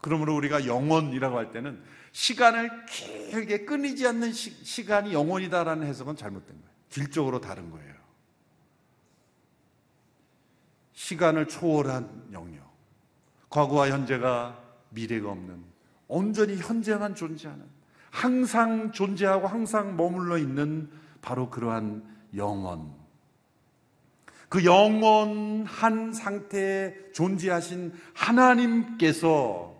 그러므로 0.00 0.34
우리가 0.36 0.66
영원이라고 0.66 1.36
할 1.36 1.52
때는 1.52 1.82
시간을 2.12 2.86
길게 2.86 3.64
끊이지 3.66 4.06
않는 4.06 4.32
시, 4.32 4.84
간이 4.84 5.12
영원이다라는 5.12 5.86
해석은 5.86 6.16
잘못된 6.16 6.48
거예요. 6.48 6.70
질적으로 6.88 7.40
다른 7.40 7.70
거예요. 7.70 7.94
시간을 10.94 11.46
초월한 11.48 12.30
영역. 12.32 12.70
과거와 13.50 13.90
현재가 13.90 14.58
미래가 14.90 15.30
없는 15.30 15.62
온전히 16.08 16.56
현재만 16.56 17.14
존재하는 17.14 17.64
항상 18.10 18.92
존재하고 18.92 19.46
항상 19.46 19.96
머물러 19.96 20.38
있는 20.38 20.90
바로 21.22 21.50
그러한 21.50 22.02
영원. 22.36 23.00
그 24.48 24.64
영원한 24.64 26.12
상태에 26.12 26.94
존재하신 27.12 27.92
하나님께서 28.14 29.70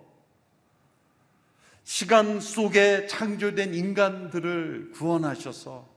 시간 1.83 2.41
속에 2.41 3.09
창조된 3.09 3.75
인간들을 3.75 4.93
구원하셔서 4.95 5.89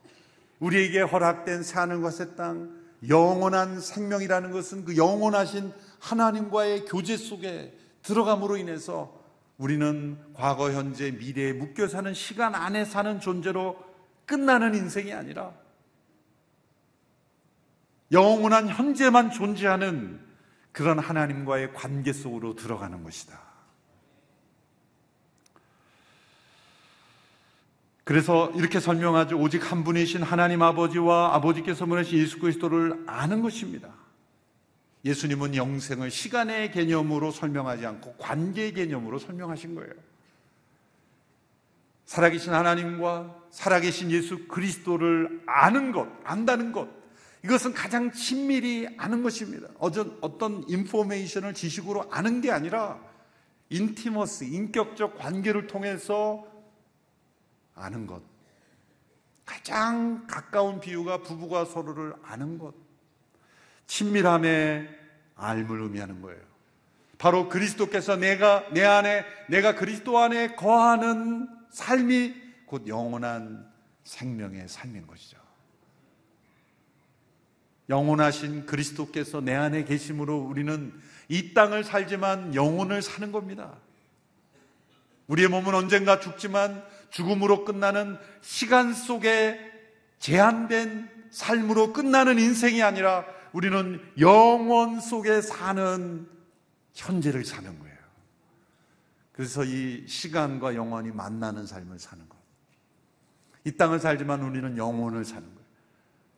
우리에게 0.60 1.02
허락된 1.02 1.62
사는 1.62 2.02
것의 2.02 2.36
땅, 2.36 2.82
영원한 3.08 3.80
생명이라는 3.80 4.52
것은 4.52 4.86
그 4.86 4.98
영원하신 4.98 5.72
하나님과의 6.00 6.86
교제 6.86 7.16
속에 7.16 7.78
들어감으로 8.02 8.58
인해서 8.58 9.22
우리는 9.58 10.18
과거, 10.34 10.72
현재, 10.72 11.12
미래에 11.12 11.54
묶여 11.54 11.88
사는 11.88 12.12
시간 12.14 12.56
안에 12.56 12.86
사는 12.86 13.20
존재로 13.20 13.78
끝나는 14.26 14.74
인생이 14.74 15.14
아니라 15.14 15.54
영원한 18.14 18.70
현재만 18.70 19.32
존재하는 19.32 20.22
그런 20.72 21.00
하나님과의 21.00 21.74
관계 21.74 22.14
속으로 22.14 22.56
들어가는 22.56 23.04
것이다. 23.04 23.40
그래서 28.04 28.52
이렇게 28.56 28.80
설명하죠. 28.80 29.38
오직 29.38 29.72
한 29.72 29.84
분이신 29.84 30.24
하나님 30.24 30.62
아버지와 30.62 31.36
아버지께서 31.36 31.86
보내신 31.86 32.20
예수 32.20 32.40
그리스도를 32.40 33.04
아는 33.08 33.42
것입니다. 33.42 33.90
예수님은 35.06 35.56
영생을 35.56 36.12
시간의 36.12 36.72
개념으로 36.72 37.32
설명하지 37.32 37.86
않고 37.86 38.16
관계의 38.18 38.74
개념으로 38.74 39.20
설명하신 39.20 39.76
거예요. 39.76 39.94
살아계신 42.06 42.54
하나님과 42.54 43.36
살아계신 43.50 44.12
예수 44.12 44.48
그리스도를 44.48 45.42
아는 45.46 45.92
것, 45.92 46.08
안다는 46.24 46.72
것, 46.72 47.03
이것은 47.44 47.74
가장 47.74 48.12
친밀히 48.12 48.88
아는 48.98 49.22
것입니다. 49.22 49.68
어떤, 49.80 50.64
인포메이션을 50.68 51.54
지식으로 51.54 52.10
아는 52.10 52.42
게 52.42 52.52
아니라 52.52 53.00
인티머스, 53.70 54.46
인격적 54.46 55.18
관계를 55.18 55.68
통해서 55.68 56.48
아는 57.76 58.08
것. 58.08 58.22
가장 59.46 60.26
가까운 60.28 60.80
비유가 60.80 61.22
부부가 61.22 61.66
서로를 61.66 62.14
아는 62.24 62.58
것. 62.58 62.74
친밀함의 63.88 64.88
알을 65.36 65.82
의미하는 65.82 66.22
거예요. 66.22 66.42
바로 67.18 67.50
그리스도께서 67.50 68.16
내가 68.16 68.70
내 68.74 68.84
안에 68.86 69.26
내가 69.50 69.76
그리스도 69.76 70.18
안에 70.18 70.56
거하는 70.56 71.50
삶이 71.72 72.36
곧 72.66 72.88
영원한 72.88 73.70
생명의 74.04 74.68
삶인 74.70 75.08
것이죠. 75.08 75.43
영원하신 77.90 78.66
그리스도께서 78.66 79.42
내 79.42 79.54
안에 79.54 79.84
계심으로 79.84 80.38
우리는 80.38 80.94
이 81.30 81.54
땅을 81.54 81.84
살지만 81.84 82.56
영혼을 82.56 83.02
사는 83.02 83.32
겁니다. 83.32 83.78
우리의 85.28 85.50
몸은 85.50 85.74
언젠가 85.74 86.20
죽지만 86.20 86.84
죽음으로 87.10 87.66
끝나는 87.66 88.18
시간 88.42 88.94
속에 88.94 89.60
제한된 90.20 91.10
삶으로 91.32 91.94
끝나는 91.94 92.40
인생이 92.40 92.82
아니라 92.82 93.26
우리는 93.52 94.02
영원 94.20 95.00
속에 95.00 95.42
사는 95.42 96.28
현재를 96.94 97.46
사는 97.46 97.80
거예요. 97.80 97.98
그래서 99.32 99.64
이 99.64 100.06
시간과 100.08 100.76
영원이 100.76 101.12
만나는 101.12 101.66
삶을 101.66 102.00
사는 102.00 102.28
것. 102.30 102.38
이 103.66 103.72
땅을 103.72 104.00
살지만 104.00 104.42
우리는 104.42 104.78
영혼을 104.78 105.26
사는 105.26 105.44
거예요. 105.44 105.53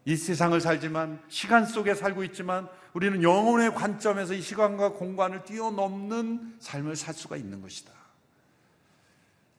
이 0.06 0.16
세상을 0.16 0.60
살지만 0.62 1.20
시간 1.28 1.66
속에 1.66 1.96
살고 1.96 2.24
있지만 2.26 2.68
우리는 2.94 3.24
영혼의 3.24 3.74
관점에서 3.74 4.36
이 4.36 4.42
시간과 4.42 4.94
공간을 4.94 5.44
뛰어넘는 5.44 6.58
삶을 6.60 6.96
살 6.96 7.14
수가 7.14 7.36
있는 7.38 7.62
것이다. 7.62 7.92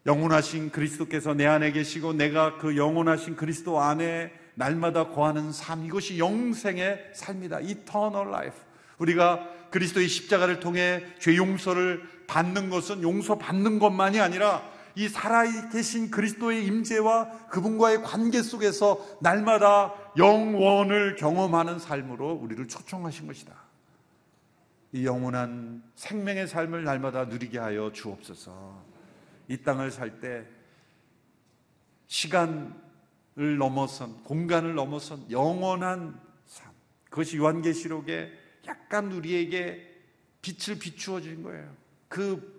영원하신 0.06 0.70
그리스도께서 0.70 1.35
내 1.35 1.46
안에 1.46 1.72
계시고 1.72 2.12
내가 2.12 2.59
그 2.59 2.76
영원하신 2.76 3.35
그리스도 3.35 3.80
안에 3.80 4.32
날마다 4.54 5.09
거하는 5.09 5.52
삶 5.52 5.85
이것이 5.85 6.18
영생의 6.18 7.11
삶이다. 7.12 7.61
Eternal 7.61 8.28
life. 8.28 8.59
우리가 8.98 9.50
그리스도의 9.70 10.06
십자가를 10.06 10.61
통해 10.61 11.04
죄 11.18 11.37
용서를 11.37 12.09
받는 12.28 12.70
것은 12.70 13.02
용서 13.02 13.37
받는 13.37 13.80
것만이 13.80 14.20
아니라 14.20 14.62
이 14.96 15.09
살아 15.09 15.44
계신 15.68 16.11
그리스도의 16.11 16.64
임재와 16.66 17.48
그분과의 17.48 18.02
관계 18.02 18.42
속에서 18.42 19.18
날마다 19.20 19.94
영원을 20.16 21.16
경험하는 21.16 21.78
삶으로 21.78 22.32
우리를 22.32 22.66
초청하신 22.66 23.26
것이다. 23.26 23.54
이 24.92 25.04
영원한 25.04 25.82
생명의 25.96 26.48
삶을 26.48 26.85
날마다 26.85 27.26
누리게 27.26 27.59
하여 27.59 27.92
주옵소서. 27.92 28.82
이 29.48 29.59
땅을 29.59 29.90
살 29.90 30.18
때 30.20 30.46
시간을 32.06 33.59
넘어선 33.59 34.22
공간을 34.24 34.74
넘어선 34.74 35.30
영원한 35.30 36.18
삶. 36.46 36.72
그것이 37.11 37.37
요한계시록에 37.37 38.32
약간 38.66 39.12
우리에게 39.12 39.94
빛을 40.40 40.78
비추어 40.78 41.20
준 41.20 41.42
거예요. 41.42 41.70
그 42.09 42.56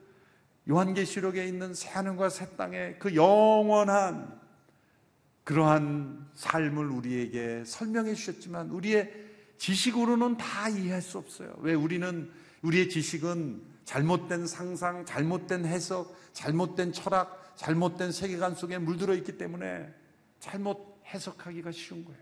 요한계시록에 0.70 1.46
있는 1.46 1.74
새 1.74 1.90
하늘과 1.90 2.30
새 2.30 2.56
땅의 2.56 3.00
그 3.00 3.16
영원한 3.16 4.40
그러한 5.44 6.28
삶을 6.34 6.90
우리에게 6.90 7.64
설명해 7.66 8.16
주셨지만 8.16 8.70
우리의 8.70 9.14
지식으로는 9.58 10.38
다 10.38 10.68
이해할 10.68 11.02
수 11.02 11.18
없어요. 11.18 11.54
왜 11.60 11.74
우리는 11.74 12.30
우리의 12.62 12.90
지식은 12.90 13.62
잘못된 13.86 14.46
상상, 14.46 15.06
잘못된 15.06 15.66
해석, 15.66 16.14
잘못된 16.34 16.92
철학, 16.92 17.54
잘못된 17.56 18.12
세계관 18.12 18.56
속에 18.56 18.78
물들어 18.78 19.16
있기 19.16 19.38
때문에 19.38 19.90
잘못 20.40 21.00
해석하기가 21.06 21.72
쉬운 21.72 22.04
거예요. 22.04 22.20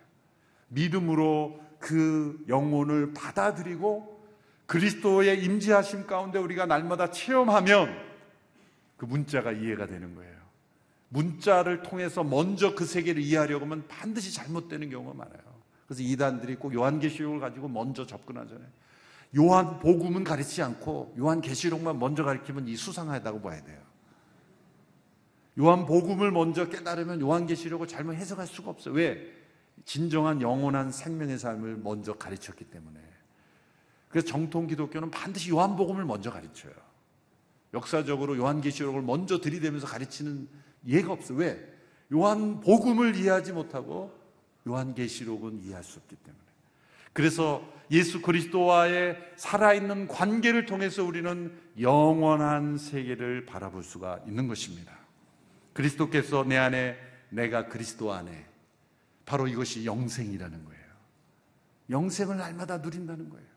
믿음으로 0.67 1.59
그 1.79 2.43
영혼을 2.47 3.13
받아들이고 3.13 4.23
그리스도의 4.67 5.43
임재하심 5.43 6.05
가운데 6.05 6.37
우리가 6.37 6.67
날마다 6.67 7.09
체험하면 7.09 8.04
그 8.97 9.05
문자가 9.05 9.51
이해가 9.51 9.87
되는 9.87 10.15
거예요. 10.15 10.35
문자를 11.09 11.83
통해서 11.83 12.23
먼저 12.23 12.75
그 12.75 12.85
세계를 12.85 13.21
이해하려고 13.21 13.65
하면 13.65 13.87
반드시 13.87 14.33
잘못되는 14.33 14.89
경우가 14.89 15.13
많아요. 15.13 15.55
그래서 15.87 16.01
이단들이 16.01 16.55
꼭 16.55 16.73
요한계시록을 16.73 17.39
가지고 17.39 17.67
먼저 17.67 18.05
접근하잖아요. 18.05 18.67
요한 19.37 19.79
복음은 19.79 20.23
가르치지 20.23 20.61
않고 20.61 21.15
요한 21.17 21.41
계시록만 21.41 21.99
먼저 21.99 22.23
가르치면 22.23 22.67
이 22.67 22.75
수상하다고 22.75 23.41
봐야 23.41 23.61
돼요. 23.63 23.79
요한 25.59 25.85
복음을 25.85 26.31
먼저 26.31 26.67
깨달으면 26.67 27.21
요한 27.21 27.45
계시록을 27.45 27.87
잘못 27.87 28.13
해석할 28.13 28.47
수가 28.47 28.71
없어요. 28.71 28.93
왜? 28.93 29.33
진정한 29.85 30.41
영원한 30.41 30.91
생명의 30.91 31.37
삶을 31.37 31.77
먼저 31.77 32.13
가르쳤기 32.13 32.65
때문에. 32.65 32.99
그래서 34.09 34.27
정통 34.27 34.67
기독교는 34.67 35.11
반드시 35.11 35.51
요한 35.51 35.75
복음을 35.75 36.05
먼저 36.05 36.31
가르쳐요. 36.31 36.73
역사적으로 37.75 38.37
요한계시록을 38.37 39.01
먼저 39.01 39.39
들이대면서 39.39 39.85
가르치는 39.85 40.47
예가 40.87 41.11
없어요. 41.11 41.37
왜? 41.37 41.75
요한 42.13 42.61
복음을 42.61 43.15
이해하지 43.15 43.51
못하고 43.51 44.17
요한계시록은 44.67 45.61
이해할 45.61 45.83
수 45.83 45.99
없기 45.99 46.15
때문에. 46.15 46.43
그래서 47.13 47.63
예수 47.91 48.21
그리스도와의 48.21 49.17
살아있는 49.35 50.07
관계를 50.07 50.65
통해서 50.65 51.03
우리는 51.03 51.55
영원한 51.79 52.77
세계를 52.77 53.45
바라볼 53.45 53.83
수가 53.83 54.21
있는 54.25 54.47
것입니다. 54.47 54.97
그리스도께서 55.73 56.43
내 56.43 56.57
안에, 56.57 56.97
내가 57.29 57.67
그리스도 57.67 58.13
안에. 58.13 58.45
바로 59.25 59.47
이것이 59.47 59.85
영생이라는 59.85 60.65
거예요. 60.65 60.85
영생을 61.89 62.37
날마다 62.37 62.77
누린다는 62.77 63.29
거예요. 63.29 63.54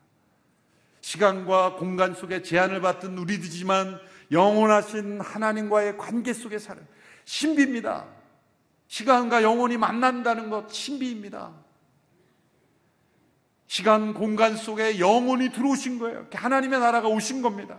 시간과 1.01 1.75
공간 1.75 2.13
속에 2.13 2.41
제한을 2.41 2.81
받던 2.81 3.17
우리들이지만 3.17 3.99
영원하신 4.31 5.21
하나님과의 5.21 5.97
관계 5.97 6.33
속에 6.33 6.59
사는 6.59 6.85
신비입니다. 7.25 8.05
시간과 8.87 9.43
영원히 9.43 9.77
만난다는 9.77 10.49
것 10.49 10.71
신비입니다. 10.71 11.53
시간, 13.67 14.15
공간 14.15 14.55
속에 14.55 14.99
영원히 14.99 15.51
들어오신 15.51 15.99
거예요. 15.99 16.27
하나님의 16.33 16.79
나라가 16.79 17.07
오신 17.07 17.43
겁니다. 17.43 17.77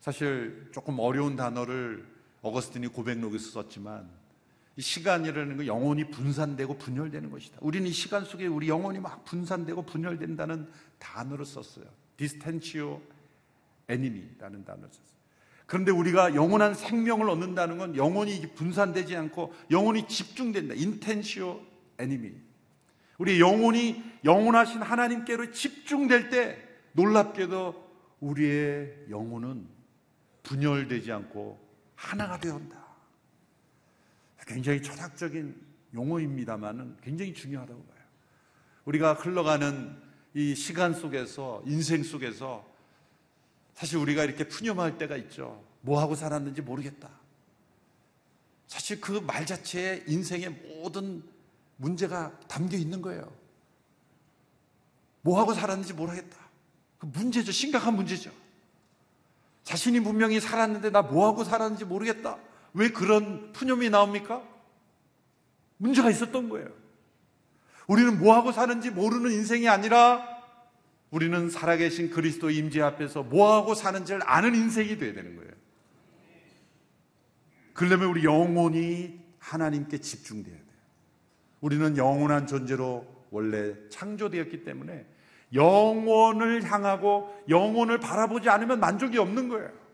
사실 0.00 0.70
조금 0.72 0.98
어려운 0.98 1.36
단어를 1.36 2.06
어거스틴이 2.40 2.88
고백록에서 2.88 3.50
썼지만 3.50 4.08
이 4.76 4.82
시간이라는 4.82 5.56
건 5.56 5.66
영혼이 5.66 6.10
분산되고 6.10 6.76
분열되는 6.76 7.30
것이다. 7.30 7.56
우리는 7.60 7.86
이 7.86 7.92
시간 7.92 8.24
속에 8.24 8.46
우리 8.46 8.68
영혼이 8.68 9.00
막 9.00 9.24
분산되고 9.24 9.82
분열된다는 9.82 10.68
단어를 10.98 11.46
썼어요. 11.46 11.86
distantio 12.18 13.00
enemy라는 13.88 14.64
단어를 14.64 14.88
썼어요. 14.90 15.16
그런데 15.66 15.90
우리가 15.90 16.34
영원한 16.34 16.74
생명을 16.74 17.28
얻는다는 17.28 17.78
건 17.78 17.96
영혼이 17.96 18.54
분산되지 18.54 19.16
않고 19.16 19.52
영혼이 19.70 20.06
집중된다. 20.08 20.74
intentio 20.74 21.60
enemy. 21.98 22.34
우리 23.18 23.40
영혼이 23.40 24.02
영원하신 24.24 24.82
하나님께로 24.82 25.52
집중될 25.52 26.28
때 26.28 26.62
놀랍게도 26.92 27.86
우리의 28.20 29.06
영혼은 29.10 29.66
분열되지 30.42 31.12
않고 31.12 31.58
하나가 31.94 32.38
되었다. 32.38 32.85
굉장히 34.46 34.82
철학적인 34.82 35.60
용어입니다만은 35.94 36.96
굉장히 37.02 37.34
중요하다고 37.34 37.84
봐요. 37.84 37.96
우리가 38.84 39.14
흘러가는 39.14 40.00
이 40.34 40.54
시간 40.54 40.94
속에서 40.94 41.62
인생 41.66 42.02
속에서 42.02 42.64
사실 43.74 43.98
우리가 43.98 44.24
이렇게 44.24 44.46
푸념할 44.48 44.98
때가 44.98 45.16
있죠. 45.16 45.64
뭐 45.80 46.00
하고 46.00 46.14
살았는지 46.14 46.62
모르겠다. 46.62 47.10
사실 48.66 49.00
그 49.00 49.20
말 49.20 49.46
자체에 49.46 50.04
인생의 50.06 50.50
모든 50.50 51.22
문제가 51.76 52.38
담겨 52.48 52.76
있는 52.76 53.02
거예요. 53.02 53.30
뭐 55.22 55.38
하고 55.40 55.54
살았는지 55.54 55.92
모르겠다. 55.94 56.36
그 56.98 57.06
문제죠. 57.06 57.52
심각한 57.52 57.94
문제죠. 57.94 58.30
자신이 59.64 60.00
분명히 60.00 60.40
살았는데 60.40 60.90
나 60.90 61.02
뭐 61.02 61.26
하고 61.26 61.44
살았는지 61.44 61.84
모르겠다. 61.84 62.38
왜 62.76 62.90
그런 62.90 63.52
푸념이 63.52 63.88
나옵니까? 63.88 64.42
문제가 65.78 66.10
있었던 66.10 66.50
거예요. 66.50 66.68
우리는 67.86 68.18
뭐하고 68.18 68.52
사는지 68.52 68.90
모르는 68.90 69.32
인생이 69.32 69.66
아니라 69.68 70.26
우리는 71.10 71.48
살아계신 71.48 72.10
그리스도 72.10 72.50
임재 72.50 72.82
앞에서 72.82 73.22
뭐하고 73.22 73.74
사는지를 73.74 74.20
아는 74.24 74.54
인생이 74.54 74.98
돼야 74.98 75.14
되는 75.14 75.36
거예요. 75.36 75.50
그러려면 77.72 78.08
우리 78.08 78.24
영혼이 78.24 79.20
하나님께 79.38 79.98
집중돼야 79.98 80.54
돼요. 80.54 80.66
우리는 81.60 81.96
영원한 81.96 82.46
존재로 82.46 83.06
원래 83.30 83.74
창조되었기 83.88 84.64
때문에 84.64 85.06
영원을 85.54 86.62
향하고 86.70 87.42
영원을 87.48 88.00
바라보지 88.00 88.50
않으면 88.50 88.80
만족이 88.80 89.16
없는 89.16 89.48
거예요. 89.48 89.85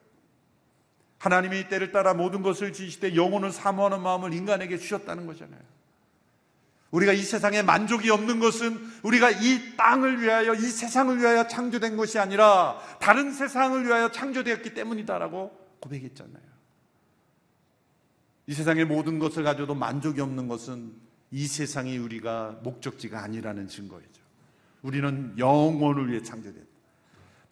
하나님이 1.23 1.68
때를 1.68 1.93
따라 1.93 2.14
모든 2.14 2.43
것을 2.43 2.73
지시되 2.73 3.14
영혼을 3.14 3.53
사모하는 3.53 4.03
마음을 4.03 4.35
인간에게 4.35 4.77
주셨다는 4.77 5.29
거잖아요. 5.29 5.61
우리가 6.91 7.12
이 7.12 7.23
세상에 7.23 7.62
만족이 7.62 8.11
없는 8.11 8.41
것은 8.41 8.77
우리가 9.05 9.31
이 9.31 9.77
땅을 9.77 10.20
위하여 10.20 10.53
이 10.53 10.59
세상을 10.59 11.16
위하여 11.16 11.47
창조된 11.47 11.97
것이 11.97 12.18
아니라 12.18 12.77
다른 13.01 13.31
세상을 13.31 13.87
위하여 13.87 14.11
창조되었기 14.11 14.75
때문이다라고 14.75 15.57
고백했잖아요. 15.79 16.43
이 18.49 18.53
세상의 18.53 18.87
모든 18.87 19.20
것을 19.20 19.45
가져도 19.45 19.77
만족이 19.77 20.20
없는 20.20 20.49
것은 20.49 20.93
이 21.31 21.47
세상이 21.47 21.99
우리가 21.99 22.59
목적지가 22.64 23.23
아니라는 23.23 23.68
증거이죠. 23.68 24.23
우리는 24.83 25.35
영혼을 25.39 26.11
위해 26.11 26.20
창조됐다. 26.20 26.66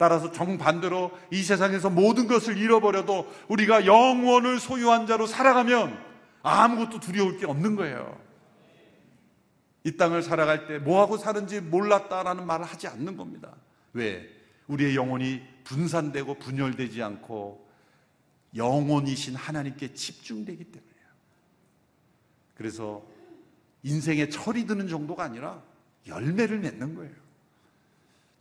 따라서 0.01 0.31
정반대로 0.31 1.11
이 1.29 1.43
세상에서 1.43 1.91
모든 1.91 2.25
것을 2.25 2.57
잃어버려도 2.57 3.31
우리가 3.49 3.85
영원을 3.85 4.59
소유한 4.59 5.05
자로 5.05 5.27
살아가면 5.27 5.95
아무것도 6.41 6.99
두려울 6.99 7.37
게 7.37 7.45
없는 7.45 7.75
거예요. 7.75 8.19
이 9.83 9.97
땅을 9.97 10.23
살아갈 10.23 10.65
때 10.65 10.79
뭐하고 10.79 11.17
사는지 11.17 11.61
몰랐다라는 11.61 12.47
말을 12.47 12.65
하지 12.65 12.87
않는 12.87 13.15
겁니다. 13.15 13.55
왜? 13.93 14.27
우리의 14.65 14.95
영혼이 14.95 15.39
분산되고 15.65 16.33
분열되지 16.39 17.03
않고 17.03 17.69
영혼이신 18.55 19.35
하나님께 19.35 19.93
집중되기 19.93 20.63
때문이에요. 20.63 21.07
그래서 22.55 23.03
인생에 23.83 24.29
철이 24.29 24.65
드는 24.65 24.87
정도가 24.87 25.25
아니라 25.25 25.61
열매를 26.07 26.57
맺는 26.57 26.95
거예요. 26.95 27.20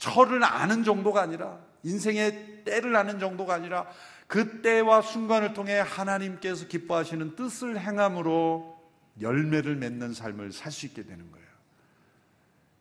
철을 0.00 0.42
아는 0.42 0.82
정도가 0.82 1.20
아니라 1.20 1.60
인생의 1.84 2.64
때를 2.64 2.96
아는 2.96 3.20
정도가 3.20 3.54
아니라 3.54 3.86
그 4.26 4.62
때와 4.62 5.02
순간을 5.02 5.52
통해 5.54 5.78
하나님께서 5.78 6.66
기뻐하시는 6.66 7.36
뜻을 7.36 7.78
행함으로 7.78 8.80
열매를 9.20 9.76
맺는 9.76 10.14
삶을 10.14 10.52
살 10.52 10.72
수 10.72 10.86
있게 10.86 11.04
되는 11.04 11.30
거예요. 11.30 11.46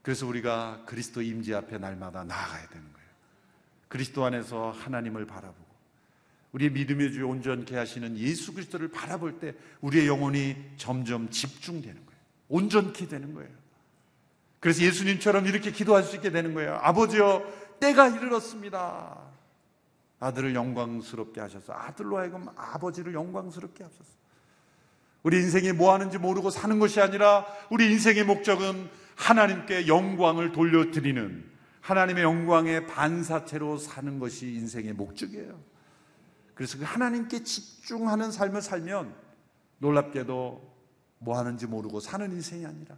그래서 0.02 0.26
우리가 0.26 0.84
그리스도 0.86 1.22
임재 1.22 1.54
앞에 1.54 1.78
날마다 1.78 2.24
나아가야 2.24 2.68
되는 2.68 2.94
거예요. 2.94 3.10
그리스도 3.90 4.24
안에서 4.24 4.72
하나님을 4.72 5.26
바라보고 5.26 5.70
우리의 6.54 6.72
믿음의 6.72 7.12
주 7.12 7.28
온전케 7.28 7.76
하시는 7.76 8.18
예수 8.18 8.54
그리스도를 8.54 8.90
바라볼 8.90 9.40
때 9.40 9.54
우리의 9.82 10.08
영혼이 10.08 10.56
점점 10.78 11.30
집중되는 11.30 12.06
거예요. 12.06 12.20
온전케 12.48 13.08
되는 13.08 13.34
거예요. 13.34 13.50
그래서 14.60 14.84
예수님처럼 14.84 15.46
이렇게 15.46 15.72
기도할 15.72 16.04
수 16.04 16.16
있게 16.16 16.32
되는 16.32 16.54
거예요. 16.54 16.78
아버지여, 16.82 17.44
때가 17.80 18.10
이르렀습니다. 18.10 19.18
아들을 20.20 20.54
영광스럽게 20.54 21.40
하셔서 21.40 21.74
아들로 21.74 22.18
하여금 22.18 22.48
아버지를 22.56 23.14
영광스럽게 23.14 23.84
하셔서 23.84 24.20
우리 25.24 25.38
인생이 25.38 25.72
뭐 25.74 25.94
하는지 25.94 26.18
모르고 26.18 26.50
사는 26.50 26.78
것이 26.80 27.00
아니라 27.02 27.46
우리 27.70 27.92
인생의 27.92 28.26
목적은 28.26 28.90
하나님께 29.16 29.88
영광을 29.88 30.52
돌려드리는 30.52 31.50
하나님의 31.82 32.24
영광의 32.24 32.88
반사체로 32.88 33.78
사는 33.78 34.20
것이 34.20 34.48
인생의 34.54 34.94
목적이에요. 34.94 35.60
그래서 36.54 36.78
그 36.78 36.84
하나님께 36.84 37.44
집중하는 37.44 38.32
삶을 38.32 38.62
살면 38.62 39.14
놀랍게도 39.80 40.76
뭐 41.20 41.38
하는지 41.38 41.68
모르고 41.68 42.00
사는 42.00 42.30
인생이 42.32 42.66
아니라 42.66 42.98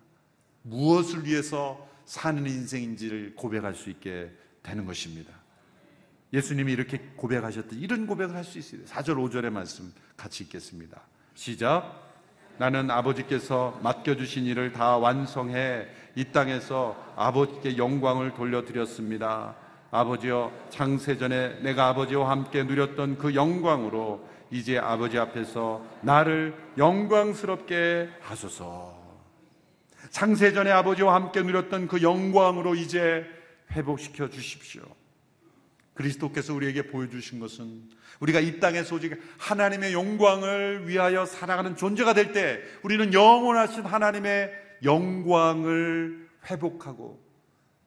무엇을 0.64 1.26
위해서 1.26 1.88
사는 2.06 2.46
인생인지를 2.46 3.36
고백할 3.36 3.76
수 3.76 3.90
있게 3.90 4.32
되는 4.64 4.86
것입니다. 4.86 5.32
예수님이 6.34 6.72
이렇게 6.72 6.98
고백하셨듯 7.16 7.74
이런 7.74 8.08
고백을 8.08 8.36
할 8.36 8.44
수 8.44 8.58
있어요. 8.58 8.84
4절, 8.86 9.16
5절의 9.16 9.50
말씀 9.50 9.92
같이 10.16 10.44
읽겠습니다. 10.44 11.02
시작. 11.36 12.10
나는 12.58 12.92
아버지께서 12.92 13.80
맡겨주신 13.82 14.46
일을 14.46 14.72
다 14.72 14.98
완성해 14.98 15.88
이 16.16 16.26
땅에서 16.26 17.14
아버지께 17.16 17.78
영광을 17.78 18.34
돌려드렸습니다. 18.34 19.56
아버지여, 19.90 20.52
창세전에 20.70 21.62
내가 21.62 21.88
아버지와 21.90 22.30
함께 22.30 22.64
누렸던 22.64 23.18
그 23.18 23.36
영광으로 23.36 24.26
이제 24.52 24.78
아버지 24.78 25.18
앞에서 25.18 25.84
나를 26.02 26.56
영광스럽게 26.78 28.10
하소서. 28.22 29.01
창세전에 30.12 30.70
아버지와 30.72 31.16
함께 31.16 31.42
누렸던 31.42 31.88
그 31.88 32.02
영광으로 32.02 32.76
이제 32.76 33.26
회복시켜 33.72 34.30
주십시오. 34.30 34.84
그리스도께서 35.94 36.54
우리에게 36.54 36.88
보여주신 36.88 37.40
것은 37.40 37.90
우리가 38.20 38.40
이 38.40 38.60
땅에서 38.60 38.96
오직 38.96 39.20
하나님의 39.38 39.94
영광을 39.94 40.88
위하여 40.88 41.26
살아가는 41.26 41.76
존재가 41.76 42.14
될 42.14 42.34
때 42.34 42.62
우리는 42.84 43.14
영원하신 43.14 43.84
하나님의 43.84 44.52
영광을 44.84 46.30
회복하고 46.50 47.22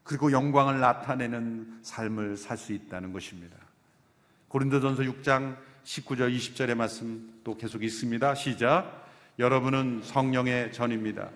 그리고 0.02 0.32
영광을 0.32 0.80
나타내는 0.80 1.80
삶을 1.82 2.36
살 2.36 2.58
수 2.58 2.72
있다는 2.72 3.12
것입니다. 3.12 3.56
고린도전서 4.48 5.02
6장 5.02 5.56
19절 5.84 6.34
20절의 6.36 6.74
말씀 6.74 7.40
또 7.42 7.56
계속 7.56 7.82
있습니다. 7.82 8.34
시작. 8.34 9.08
여러분은 9.38 10.00
성령의 10.04 10.72
전입니다. 10.72 11.30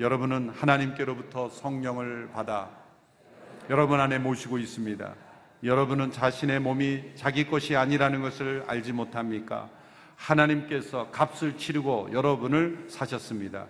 여러분은 0.00 0.50
하나님께로부터 0.50 1.48
성령을 1.48 2.30
받아 2.32 2.70
여러분 3.68 4.00
안에 4.00 4.18
모시고 4.18 4.58
있습니다. 4.58 5.14
여러분은 5.64 6.12
자신의 6.12 6.60
몸이 6.60 7.12
자기 7.16 7.46
것이 7.46 7.74
아니라는 7.76 8.22
것을 8.22 8.64
알지 8.66 8.92
못합니까? 8.92 9.68
하나님께서 10.16 11.10
값을 11.10 11.58
치르고 11.58 12.10
여러분을 12.12 12.86
사셨습니다. 12.88 13.66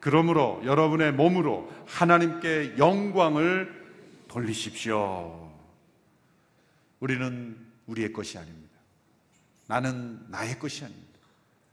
그러므로 0.00 0.62
여러분의 0.64 1.12
몸으로 1.12 1.70
하나님께 1.86 2.76
영광을 2.78 3.82
돌리십시오. 4.28 5.52
우리는 7.00 7.56
우리의 7.86 8.12
것이 8.12 8.38
아닙니다. 8.38 8.72
나는 9.66 10.20
나의 10.28 10.58
것이 10.58 10.84
아닙니다. 10.84 11.18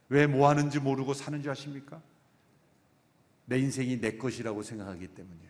왜 0.09 0.25
뭐 0.25 0.49
하는지 0.49 0.79
모르고 0.79 1.13
사는지 1.13 1.49
아십니까? 1.49 2.01
내 3.49 3.57
인생이 3.57 3.99
내 3.99 4.15
것이라고 4.15 4.61
생각하기 4.61 5.07
때문이에요. 5.07 5.49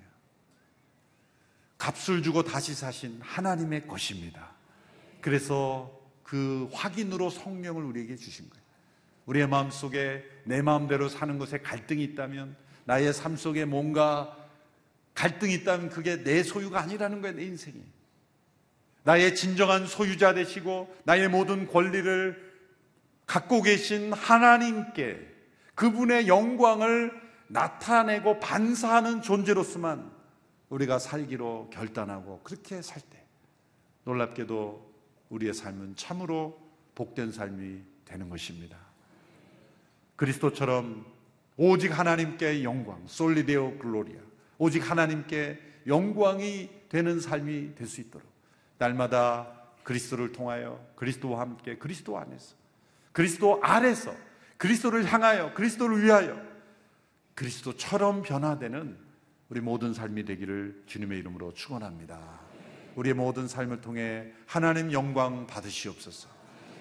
값을 1.78 2.24
주고 2.24 2.43
다시 2.43 2.74
사신 2.74 3.20
하나님의 3.22 3.88
것입니다. 3.88 4.52
그래서 5.20 6.00
그 6.24 6.70
확인으로 6.72 7.30
성령을 7.30 7.84
우리에게 7.84 8.16
주신 8.16 8.50
거예요. 8.50 8.64
우리의 9.26 9.47
마음 9.47 9.70
속에 9.70 10.24
내 10.45 10.62
마음대로 10.62 11.10
사는 11.10 11.38
것에 11.38 11.60
갈등이 11.60 12.02
있다면 12.04 12.56
나의 12.86 13.14
삶 13.14 13.36
속에 13.36 13.66
뭔가 13.66 14.36
갈등이 15.14 15.54
있다면 15.56 15.89
그게 15.89 16.24
내 16.24 16.41
소유가 16.41 16.80
아니라는 16.80 17.22
거예요, 17.22 17.36
내 17.36 17.43
인생이. 17.43 17.84
나의 19.04 19.36
진정한 19.36 19.86
소유자 19.88 20.34
되시고 20.34 20.95
나의 21.04 21.28
모든 21.28 21.68
권리를 21.68 22.50
갖고 23.26 23.62
계신 23.62 24.14
하나님께 24.14 25.20
그분의 25.76 26.28
영광을 26.28 27.29
나타내고 27.50 28.39
반사하는 28.39 29.22
존재로서만 29.22 30.12
우리가 30.70 31.00
살기로 31.00 31.70
결단하고 31.72 32.41
그렇게 32.43 32.82
살 32.82 33.02
때 33.10 33.24
놀랍게도 34.06 34.89
우리의 35.30 35.54
삶은 35.54 35.95
참으로 35.95 36.60
복된 36.95 37.32
삶이 37.32 37.82
되는 38.06 38.30
것입니다. 38.30 38.78
그리스도처럼 40.16 41.06
오직 41.58 41.97
하나님께 41.97 42.64
영광, 42.64 43.04
솔리데오 43.06 43.78
글로리아, 43.78 44.20
오직 44.58 44.89
하나님께 44.89 45.60
영광이 45.88 46.70
되는 46.89 47.20
삶이 47.20 47.76
될 47.76 47.88
수 47.88 48.02
있도록 48.02 48.28
날마다 48.78 49.52
그리스도를 49.84 50.32
통하여 50.32 50.84
그리스도와 50.95 51.41
함께 51.41 51.78
그리스도 51.78 52.18
안에서 52.18 52.56
그리스도 53.12 53.60
아래서 53.62 54.14
그리스도를 54.58 55.06
향하여 55.12 55.54
그리스도를 55.54 56.04
위하여 56.04 56.49
그리스도처럼 57.40 58.22
변화되는 58.22 58.98
우리 59.48 59.62
모든 59.62 59.94
삶이 59.94 60.26
되기를 60.26 60.84
주님의 60.88 61.20
이름으로 61.20 61.54
축원합니다. 61.54 62.42
우리의 62.98 63.16
모든 63.16 63.48
삶을 63.48 63.80
통해 63.80 64.30
하나님 64.46 64.92
영광 64.92 65.48
받으시옵소서. 65.48 66.28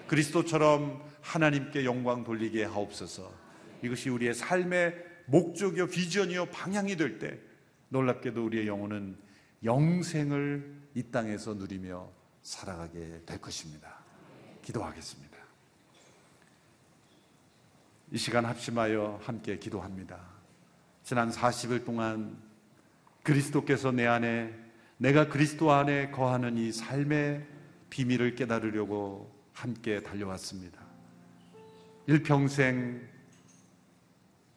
그리스도처럼 0.07 1.01
하나님께 1.21 1.85
영광 1.85 2.25
돌리게 2.25 2.65
하옵소서. 2.65 3.31
이것이 3.81 4.09
우리의 4.09 4.33
삶의 4.33 4.95
목적이요 5.27 5.87
비전이요 5.87 6.47
방향이 6.47 6.97
될 6.97 7.19
때 7.19 7.39
놀랍게도 7.87 8.43
우리의 8.43 8.67
영혼은 8.67 9.17
영생을 9.63 10.75
이 10.93 11.03
땅에서 11.03 11.53
누리며 11.53 12.11
살아가게 12.41 13.21
될 13.25 13.39
것입니다. 13.39 13.99
기도하겠습니다. 14.61 15.37
이 18.11 18.17
시간 18.17 18.43
합심하여 18.43 19.21
함께 19.23 19.57
기도합니다. 19.57 20.38
지난 21.09 21.31
40일 21.31 21.85
동안 21.85 22.37
그리스도께서 23.23 23.91
내 23.91 24.05
안에 24.05 24.53
내가 24.97 25.27
그리스도 25.27 25.71
안에 25.71 26.11
거하는 26.11 26.55
이 26.55 26.71
삶의 26.71 27.47
비밀을 27.89 28.35
깨달으려고 28.35 29.27
함께 29.51 30.03
달려왔습니다. 30.03 30.79
일평생 32.05 33.01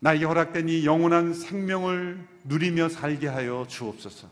나에게 0.00 0.26
허락된 0.26 0.68
이 0.68 0.84
영원한 0.84 1.32
생명을 1.32 2.28
누리며 2.44 2.90
살게 2.90 3.28
하여 3.28 3.64
주옵소서. 3.66 4.28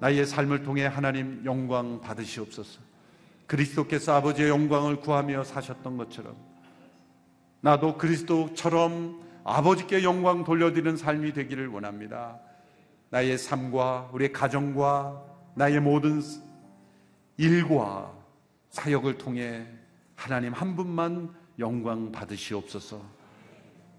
나의 0.00 0.26
삶을 0.26 0.64
통해 0.64 0.86
하나님 0.86 1.40
영광 1.44 2.00
받으시옵소서. 2.00 2.80
그리스도께서 3.46 4.16
아버지의 4.16 4.48
영광을 4.48 4.96
구하며 4.96 5.44
사셨던 5.44 5.98
것처럼 5.98 6.34
나도 7.60 7.96
그리스도처럼 7.96 9.25
아버지께 9.48 10.02
영광 10.02 10.42
돌려드리는 10.42 10.96
삶이 10.96 11.32
되기를 11.32 11.68
원합니다. 11.68 12.40
나의 13.10 13.38
삶과 13.38 14.10
우리의 14.12 14.32
가정과 14.32 15.22
나의 15.54 15.78
모든 15.80 16.20
일과 17.36 18.12
사역을 18.70 19.18
통해 19.18 19.64
하나님 20.16 20.52
한 20.52 20.74
분만 20.74 21.32
영광 21.60 22.10
받으시옵소서. 22.10 23.00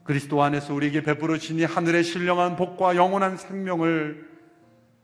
그리스도 0.03 0.43
안에서 0.43 0.73
우리에게 0.73 1.01
베풀어 1.01 1.37
주니 1.37 1.63
하늘의 1.63 2.03
신령한 2.03 2.57
복과 2.57 2.97
영원한 2.97 3.37
생명을 3.37 4.29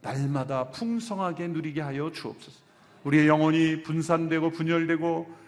날마다 0.02 0.72
풍성하게 0.72 1.48
누리게 1.48 1.80
하여 1.80 2.12
주옵소서. 2.12 2.60
우리의 3.06 3.30
영혼이 3.30 3.84
분산되고 3.84 4.50
분열되고 4.52 5.44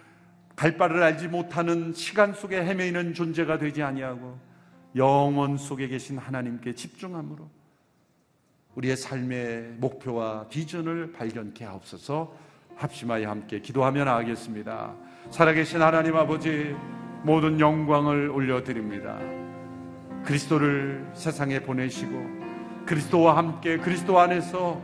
발바를 0.56 1.04
알지 1.04 1.28
못하는 1.28 1.92
시간 1.92 2.34
속에 2.34 2.64
헤매이는 2.64 3.14
존재가 3.14 3.58
되지 3.58 3.84
아니하고 3.84 4.55
영원 4.96 5.58
속에 5.58 5.88
계신 5.88 6.18
하나님께 6.18 6.74
집중함으로 6.74 7.50
우리의 8.76 8.96
삶의 8.96 9.76
목표와 9.78 10.48
비전을 10.48 11.14
발견케 11.14 11.66
하옵소서 11.66 12.34
합심하여 12.76 13.30
함께 13.30 13.60
기도하며 13.60 14.04
나가겠습니다. 14.04 14.94
살아계신 15.32 15.82
하나님 15.82 16.16
아버지 16.16 16.76
모든 17.24 17.60
영광을 17.60 18.30
올려드립니다. 18.30 19.18
그리스도를 20.24 21.10
세상에 21.14 21.60
보내시고 21.60 22.86
그리스도와 22.86 23.38
함께 23.38 23.78
그리스도 23.78 24.20
안에서 24.20 24.82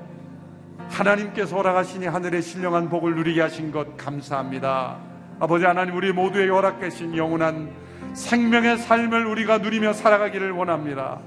하나님께서 0.89 1.55
허락하시니 1.57 2.07
하늘의 2.07 2.41
신령한 2.41 2.89
복을 2.89 3.15
누리게 3.15 3.41
하신 3.41 3.71
것 3.71 3.95
감사합니다. 3.97 4.99
아버지 5.39 5.65
하나님 5.65 5.95
우리 5.95 6.11
모두에게 6.11 6.49
허락하신 6.49 7.15
영원한 7.15 7.80
생명의 8.13 8.77
삶을 8.77 9.25
우리가 9.25 9.59
누리며 9.59 9.93
살아가기를 9.93 10.51
원합니다. 10.51 11.19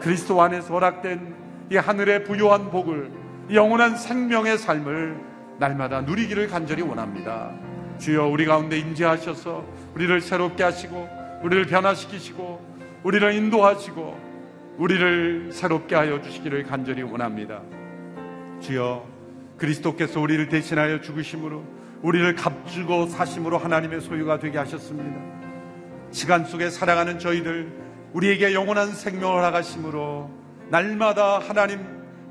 그리스도 0.00 0.40
안에서 0.40 0.74
허락된 0.74 1.34
이 1.70 1.76
하늘의 1.76 2.24
부요한 2.24 2.70
복을 2.70 3.10
영원한 3.52 3.96
생명의 3.96 4.58
삶을 4.58 5.20
날마다 5.58 6.00
누리기를 6.00 6.48
간절히 6.48 6.82
원합니다. 6.82 7.50
주여 7.98 8.26
우리 8.26 8.46
가운데 8.46 8.78
임재하셔서 8.78 9.64
우리를 9.94 10.20
새롭게 10.22 10.62
하시고 10.62 11.08
우리를 11.42 11.66
변화시키시고 11.66 12.70
우리를 13.02 13.34
인도하시고 13.34 14.30
우리를 14.78 15.50
새롭게 15.52 15.94
하여 15.94 16.22
주시기를 16.22 16.64
간절히 16.64 17.02
원합니다. 17.02 17.60
주여 18.60 19.04
그리스도께서 19.58 20.20
우리를 20.20 20.48
대신하여 20.48 21.02
죽으심으로 21.02 21.62
우리를 22.00 22.34
값주고 22.34 23.08
사심으로 23.08 23.58
하나님의 23.58 24.00
소유가 24.00 24.38
되게 24.38 24.56
하셨습니다. 24.56 25.39
시간 26.10 26.44
속에 26.44 26.70
살아가는 26.70 27.18
저희들 27.18 27.72
우리에게 28.12 28.54
영원한 28.54 28.92
생명을 28.92 29.36
허락하심으로 29.36 30.30
날마다 30.68 31.38
하나님 31.38 31.80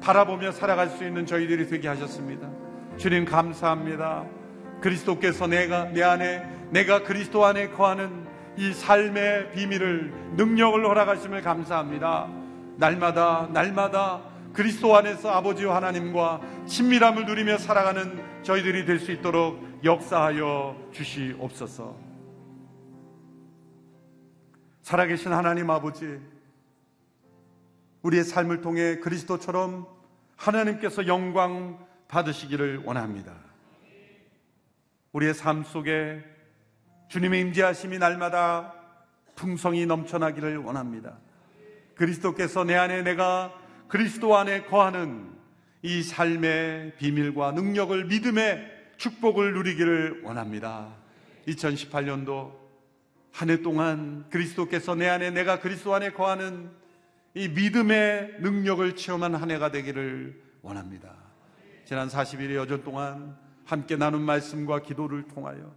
바라보며 0.01 0.51
살아갈 0.51 0.89
수 0.89 1.03
있는 1.03 1.25
저희들이 1.25 1.67
되게 1.67 1.87
하셨습니다. 1.87 2.49
주님 2.97 3.25
감사합니다. 3.25 4.25
그리스도께서 4.81 5.47
내가 5.47 5.85
내 5.85 6.03
안에 6.03 6.43
내가 6.71 7.03
그리스도 7.03 7.45
안에 7.45 7.69
거하는 7.69 8.27
이 8.57 8.73
삶의 8.73 9.51
비밀을 9.51 10.13
능력을 10.35 10.85
허락하심을 10.85 11.41
감사합니다. 11.41 12.27
날마다 12.77 13.49
날마다 13.51 14.21
그리스도 14.53 14.95
안에서 14.97 15.31
아버지와 15.31 15.75
하나님과 15.77 16.41
친밀함을 16.65 17.25
누리며 17.25 17.57
살아가는 17.57 18.19
저희들이 18.43 18.85
될 18.85 18.99
수 18.99 19.11
있도록 19.11 19.59
역사하여 19.83 20.75
주시옵소서. 20.91 22.08
살아계신 24.89 25.31
하나님 25.31 25.69
아버지, 25.69 26.19
우리의 28.01 28.23
삶을 28.23 28.61
통해 28.61 28.97
그리스도처럼 28.97 29.85
하나님께서 30.35 31.05
영광 31.05 31.85
받으시기를 32.07 32.81
원합니다. 32.85 33.35
우리의 35.11 35.35
삶 35.35 35.63
속에 35.63 36.25
주님의 37.07 37.39
임재하심이 37.39 37.99
날마다 37.99 38.73
풍성이 39.35 39.85
넘쳐나기를 39.85 40.57
원합니다. 40.57 41.19
그리스도께서 41.93 42.63
내 42.63 42.73
안에 42.73 43.03
내가 43.03 43.53
그리스도 43.89 44.37
안에 44.37 44.63
거하는 44.63 45.29
이 45.83 46.01
삶의 46.01 46.95
비밀과 46.97 47.51
능력을 47.51 48.05
믿음의 48.05 48.71
축복을 48.97 49.53
누리기를 49.53 50.23
원합니다. 50.23 50.95
2018년도 51.47 52.68
한 53.31 53.49
해 53.49 53.61
동안 53.61 54.25
그리스도께서 54.29 54.95
내 54.95 55.07
안에 55.07 55.31
내가 55.31 55.59
그리스도 55.59 55.93
안에 55.93 56.11
거하는 56.11 56.69
이 57.33 57.47
믿음의 57.47 58.37
능력을 58.39 58.95
체험한 58.95 59.35
한 59.35 59.51
해가 59.51 59.71
되기를 59.71 60.41
원합니다. 60.61 61.13
지난 61.85 62.07
40일의 62.07 62.55
여전 62.55 62.83
동안 62.83 63.37
함께 63.65 63.95
나눈 63.95 64.21
말씀과 64.21 64.81
기도를 64.81 65.27
통하여 65.27 65.73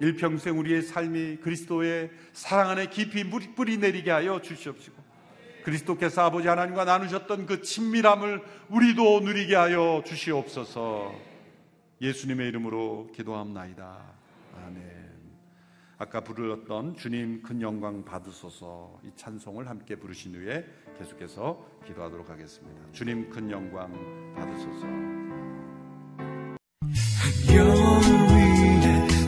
일평생 0.00 0.58
우리의 0.58 0.82
삶이 0.82 1.38
그리스도의 1.38 2.10
사랑 2.32 2.70
안에 2.70 2.86
깊이 2.86 3.24
뿌리 3.28 3.78
내리게 3.78 4.10
하여 4.10 4.40
주시옵시고 4.40 5.06
그리스도께서 5.64 6.22
아버지 6.22 6.46
하나님과 6.46 6.84
나누셨던 6.84 7.46
그 7.46 7.62
친밀함을 7.62 8.42
우리도 8.68 9.20
누리게 9.20 9.56
하여 9.56 10.02
주시옵소서 10.06 11.14
예수님의 12.00 12.48
이름으로 12.48 13.10
기도합나이다. 13.14 13.98
아멘. 14.66 14.95
아까 15.98 16.20
부르었던 16.20 16.96
주님 16.96 17.42
큰 17.42 17.62
영광 17.62 18.04
받으소서 18.04 19.00
이 19.02 19.10
찬송을 19.16 19.68
함께 19.68 19.96
부르신 19.96 20.34
후에 20.34 20.64
계속해서 20.98 21.64
기도하도록 21.86 22.28
하겠습니다. 22.28 22.92
주님 22.92 23.30
큰 23.30 23.50
영광 23.50 23.90
받으소서. 24.34 24.86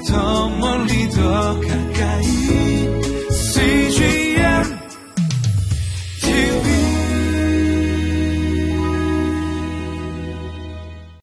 더 0.09 0.49
멀리 0.49 1.09
더 1.11 1.61
가까이 1.61 2.25
CJ 3.33 4.28